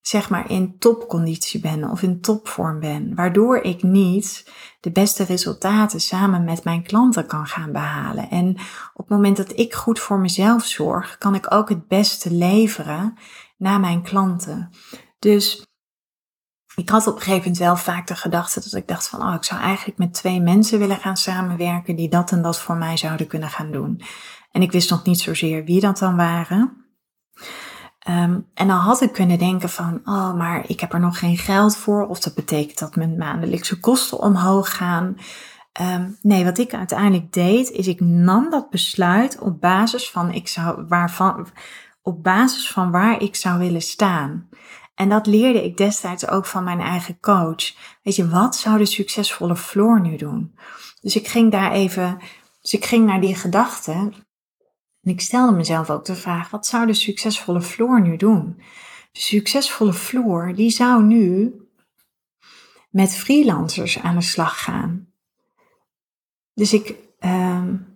zeg 0.02 0.30
maar, 0.30 0.50
in 0.50 0.78
topconditie 0.78 1.60
ben 1.60 1.90
of 1.90 2.02
in 2.02 2.22
topvorm 2.22 2.80
ben. 2.80 3.16
Waardoor 3.16 3.58
ik 3.58 3.84
niet 3.84 4.52
de 4.80 4.92
beste 4.92 5.24
resultaten 5.24 6.00
samen 6.00 6.44
met 6.44 6.64
mijn 6.64 6.84
klanten 6.84 7.26
kan 7.28 7.46
gaan 7.46 7.72
behalen. 7.72 8.30
En 8.30 8.50
op 8.94 9.08
het 9.08 9.10
moment 9.10 9.38
dat 9.38 9.58
ik 9.58 9.74
goed 9.74 10.00
voor 10.00 10.20
mezelf 10.20 10.66
zorg, 10.66 11.18
kan 11.18 11.36
ik 11.36 11.54
ook 11.54 11.70
het 11.70 11.88
beste 11.88 12.32
leveren 12.32 13.18
naar 13.58 13.80
mijn 13.80 14.02
klanten. 14.02 14.70
Dus 15.20 15.66
ik 16.76 16.90
had 16.90 17.08
op 17.08 17.16
een 17.16 17.22
gegeven 17.22 17.42
moment 17.42 17.58
wel 17.58 17.76
vaak 17.76 18.08
de 18.08 18.16
gedachte 18.16 18.60
dat 18.60 18.74
ik 18.74 18.88
dacht 18.88 19.08
van, 19.08 19.22
oh, 19.22 19.34
ik 19.34 19.44
zou 19.44 19.62
eigenlijk 19.62 19.98
met 19.98 20.14
twee 20.14 20.42
mensen 20.42 20.80
willen 20.80 20.98
gaan 20.98 21.18
samenwerken 21.18 21.96
die 21.96 22.10
dat 22.10 22.32
en 22.32 22.42
dat 22.42 22.60
voor 22.60 22.76
mij 22.76 22.98
zouden 22.98 23.28
kunnen 23.28 23.50
gaan 23.50 23.72
doen. 23.72 24.02
En 24.52 24.62
ik 24.62 24.72
wist 24.72 24.90
nog 24.90 25.04
niet 25.04 25.20
zozeer 25.20 25.64
wie 25.64 25.80
dat 25.80 25.98
dan 25.98 26.16
waren. 26.16 26.86
Um, 28.10 28.48
en 28.54 28.68
dan 28.68 28.78
had 28.78 29.02
ik 29.02 29.14
kunnen 29.14 29.38
denken 29.38 29.70
van, 29.70 30.02
oh, 30.06 30.34
maar 30.34 30.64
ik 30.68 30.80
heb 30.80 30.94
er 30.94 31.00
nog 31.00 31.20
geen 31.20 31.38
geld 31.38 31.78
voor. 31.78 32.08
Of 32.08 32.20
dat 32.20 32.34
betekent 32.34 32.80
dat 32.80 32.96
mijn 32.96 33.18
maandelijkse 33.18 33.80
kosten 33.80 34.20
omhoog 34.20 34.76
gaan. 34.76 35.18
Um, 35.82 36.18
nee, 36.22 36.44
wat 36.44 36.58
ik 36.58 36.74
uiteindelijk 36.74 37.34
deed, 37.34 37.70
is 37.70 37.88
ik 37.88 38.00
nam 38.00 38.50
dat 38.50 38.70
besluit 38.70 39.40
op 39.40 39.62
basis 39.62 40.10
van, 40.12 40.32
ik 40.32 40.48
zou, 40.48 40.86
waarvan, 40.88 41.48
op 42.02 42.24
basis 42.24 42.72
van 42.72 42.92
waar 42.92 43.22
ik 43.22 43.36
zou 43.36 43.60
willen 43.60 43.82
staan. 43.82 44.50
En 44.96 45.10
dat 45.10 45.28
leerde 45.28 45.64
ik 45.64 45.78
destijds 45.78 46.28
ook 46.28 46.46
van 46.46 46.64
mijn 46.64 46.80
eigen 46.80 47.20
coach. 47.20 47.74
Weet 48.04 48.16
je, 48.16 48.30
wat 48.30 48.56
zou 48.56 48.78
de 48.78 48.86
succesvolle 48.86 49.56
Floor 49.56 50.02
nu 50.02 50.16
doen? 50.16 50.56
Dus 51.02 51.16
ik 51.16 51.28
ging 51.28 51.52
daar 51.52 51.72
even, 51.72 52.20
dus 52.62 52.74
ik 52.74 52.86
ging 52.86 53.06
naar 53.06 53.22
die 53.22 53.36
gedachten. 53.36 54.14
En 55.02 55.12
ik 55.12 55.22
stelde 55.22 55.56
mezelf 55.56 55.90
ook 55.90 56.06
de 56.06 56.16
vraag, 56.16 56.50
wat 56.50 56.66
zou 56.66 56.86
de 56.86 56.94
succesvolle 56.94 57.62
Floor 57.62 58.02
nu 58.02 58.18
doen? 58.18 58.56
De 59.12 59.20
succesvolle 59.20 59.94
Floor, 59.94 60.54
die 60.56 60.70
zou 60.70 61.04
nu 61.04 61.54
met 62.90 63.16
freelancers 63.16 64.00
aan 64.00 64.16
de 64.16 64.22
slag 64.22 64.64
gaan. 64.64 65.08
Dus 66.54 66.74
ik, 66.74 66.96
um, 67.20 67.95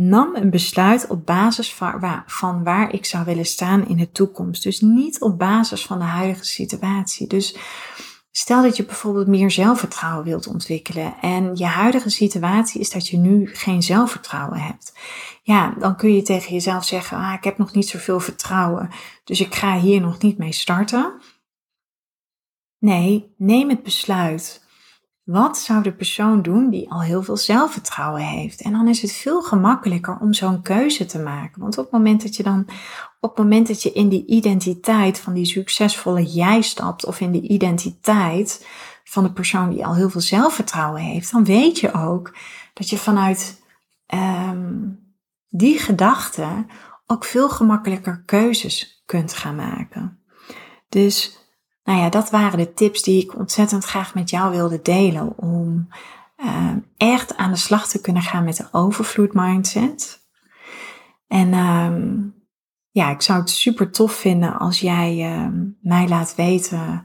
nam 0.00 0.34
een 0.34 0.50
besluit 0.50 1.06
op 1.06 1.26
basis 1.26 1.74
van 1.74 2.00
waar, 2.00 2.22
van 2.26 2.64
waar 2.64 2.92
ik 2.92 3.04
zou 3.04 3.24
willen 3.24 3.46
staan 3.46 3.88
in 3.88 3.96
de 3.96 4.12
toekomst. 4.12 4.62
Dus 4.62 4.80
niet 4.80 5.20
op 5.20 5.38
basis 5.38 5.86
van 5.86 5.98
de 5.98 6.04
huidige 6.04 6.44
situatie. 6.44 7.26
Dus 7.26 7.56
stel 8.30 8.62
dat 8.62 8.76
je 8.76 8.84
bijvoorbeeld 8.84 9.26
meer 9.26 9.50
zelfvertrouwen 9.50 10.24
wilt 10.24 10.46
ontwikkelen 10.46 11.14
en 11.20 11.56
je 11.56 11.64
huidige 11.64 12.10
situatie 12.10 12.80
is 12.80 12.90
dat 12.90 13.08
je 13.08 13.16
nu 13.16 13.46
geen 13.46 13.82
zelfvertrouwen 13.82 14.60
hebt. 14.60 14.98
Ja, 15.42 15.74
dan 15.78 15.96
kun 15.96 16.14
je 16.14 16.22
tegen 16.22 16.52
jezelf 16.52 16.84
zeggen, 16.84 17.18
ah, 17.18 17.32
ik 17.32 17.44
heb 17.44 17.58
nog 17.58 17.72
niet 17.72 17.88
zoveel 17.88 18.20
vertrouwen, 18.20 18.90
dus 19.24 19.40
ik 19.40 19.54
ga 19.54 19.78
hier 19.78 20.00
nog 20.00 20.18
niet 20.18 20.38
mee 20.38 20.52
starten. 20.52 21.20
Nee, 22.78 23.34
neem 23.36 23.68
het 23.68 23.82
besluit 23.82 24.66
wat 25.30 25.58
zou 25.58 25.82
de 25.82 25.92
persoon 25.92 26.42
doen 26.42 26.70
die 26.70 26.90
al 26.90 27.02
heel 27.02 27.22
veel 27.22 27.36
zelfvertrouwen 27.36 28.22
heeft? 28.22 28.62
En 28.62 28.72
dan 28.72 28.88
is 28.88 29.02
het 29.02 29.12
veel 29.12 29.42
gemakkelijker 29.42 30.18
om 30.20 30.32
zo'n 30.32 30.62
keuze 30.62 31.06
te 31.06 31.18
maken. 31.18 31.60
Want 31.60 31.78
op 31.78 31.84
het 31.84 31.92
moment 31.92 32.22
dat 32.22 32.36
je 32.36 32.42
dan, 32.42 32.66
op 33.20 33.28
het 33.30 33.38
moment 33.38 33.66
dat 33.66 33.82
je 33.82 33.92
in 33.92 34.08
die 34.08 34.26
identiteit 34.26 35.20
van 35.20 35.32
die 35.32 35.44
succesvolle 35.44 36.24
jij 36.24 36.60
stapt, 36.60 37.06
of 37.06 37.20
in 37.20 37.30
die 37.30 37.48
identiteit 37.48 38.66
van 39.04 39.22
de 39.22 39.32
persoon 39.32 39.70
die 39.70 39.86
al 39.86 39.94
heel 39.94 40.10
veel 40.10 40.20
zelfvertrouwen 40.20 41.00
heeft, 41.00 41.32
dan 41.32 41.44
weet 41.44 41.78
je 41.78 41.92
ook 41.92 42.36
dat 42.74 42.90
je 42.90 42.98
vanuit 42.98 43.62
um, 44.14 44.98
die 45.48 45.78
gedachte 45.78 46.66
ook 47.06 47.24
veel 47.24 47.48
gemakkelijker 47.48 48.22
keuzes 48.26 49.02
kunt 49.06 49.34
gaan 49.34 49.56
maken. 49.56 50.18
Dus 50.88 51.38
nou 51.88 52.00
ja, 52.00 52.08
dat 52.08 52.30
waren 52.30 52.58
de 52.58 52.74
tips 52.74 53.02
die 53.02 53.22
ik 53.22 53.38
ontzettend 53.38 53.84
graag 53.84 54.14
met 54.14 54.30
jou 54.30 54.50
wilde 54.50 54.82
delen 54.82 55.38
om 55.38 55.88
uh, 56.36 56.72
echt 56.96 57.36
aan 57.36 57.50
de 57.50 57.56
slag 57.56 57.88
te 57.88 58.00
kunnen 58.00 58.22
gaan 58.22 58.44
met 58.44 58.56
de 58.56 58.68
overvloed 58.72 59.32
mindset. 59.32 60.26
En 61.26 61.48
uh, 61.48 61.92
ja, 62.90 63.10
ik 63.10 63.22
zou 63.22 63.40
het 63.40 63.50
super 63.50 63.90
tof 63.90 64.12
vinden 64.12 64.58
als 64.58 64.80
jij 64.80 65.36
uh, 65.36 65.48
mij 65.80 66.08
laat 66.08 66.34
weten 66.34 67.04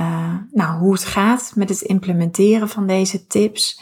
uh, 0.00 0.34
nou, 0.50 0.78
hoe 0.78 0.92
het 0.92 1.04
gaat 1.04 1.52
met 1.54 1.68
het 1.68 1.80
implementeren 1.80 2.68
van 2.68 2.86
deze 2.86 3.26
tips. 3.26 3.80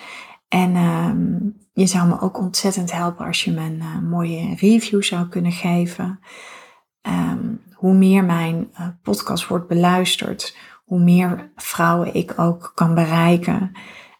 En 0.49 0.75
ehm, 0.75 1.39
je 1.73 1.87
zou 1.87 2.09
me 2.09 2.21
ook 2.21 2.39
ontzettend 2.39 2.93
helpen 2.93 3.27
als 3.27 3.45
je 3.45 3.53
me 3.53 3.61
een 3.61 4.09
mooie 4.09 4.55
review 4.55 5.03
zou 5.03 5.29
kunnen 5.29 5.53
geven. 5.53 6.21
Hoe 7.77 7.95
meer 7.95 8.25
mijn 8.25 8.71
uh, 8.73 8.89
podcast 9.03 9.47
wordt 9.47 9.69
beluisterd, 9.69 10.57
hoe 10.85 11.01
meer 11.01 11.51
vrouwen 11.57 12.15
ik 12.15 12.33
ook 12.37 12.73
kan 12.75 12.95
bereiken. 12.95 13.73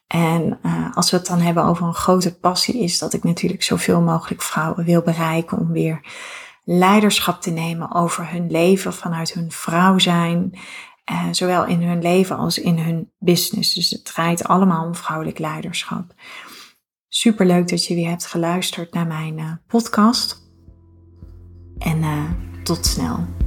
En 0.07 0.59
uh, 0.63 0.95
als 0.95 1.11
we 1.11 1.17
het 1.17 1.25
dan 1.25 1.39
hebben 1.39 1.63
over 1.63 1.87
een 1.87 1.93
grote 1.93 2.39
passie, 2.39 2.79
is 2.79 2.99
dat 2.99 3.13
ik 3.13 3.23
natuurlijk 3.23 3.63
zoveel 3.63 4.01
mogelijk 4.01 4.41
vrouwen 4.41 4.85
wil 4.85 5.01
bereiken 5.01 5.57
om 5.57 5.71
weer 5.71 6.01
leiderschap 6.63 7.41
te 7.41 7.49
nemen 7.49 7.93
over 7.93 8.31
hun 8.31 8.51
leven 8.51 8.93
vanuit 8.93 9.33
hun 9.33 9.51
vrouw 9.51 9.97
zijn. 9.97 10.51
Uh, 11.11 11.27
zowel 11.31 11.65
in 11.65 11.81
hun 11.81 12.01
leven 12.01 12.37
als 12.37 12.57
in 12.57 12.77
hun 12.77 13.11
business. 13.19 13.73
Dus 13.73 13.89
het 13.89 14.05
draait 14.05 14.43
allemaal 14.43 14.85
om 14.85 14.95
vrouwelijk 14.95 15.39
leiderschap. 15.39 16.13
Super 17.07 17.45
leuk 17.45 17.69
dat 17.69 17.85
je 17.85 17.95
weer 17.95 18.09
hebt 18.09 18.25
geluisterd 18.25 18.93
naar 18.93 19.07
mijn 19.07 19.61
podcast. 19.67 20.45
En 21.77 22.03
tot 22.63 22.85
snel. 22.85 23.46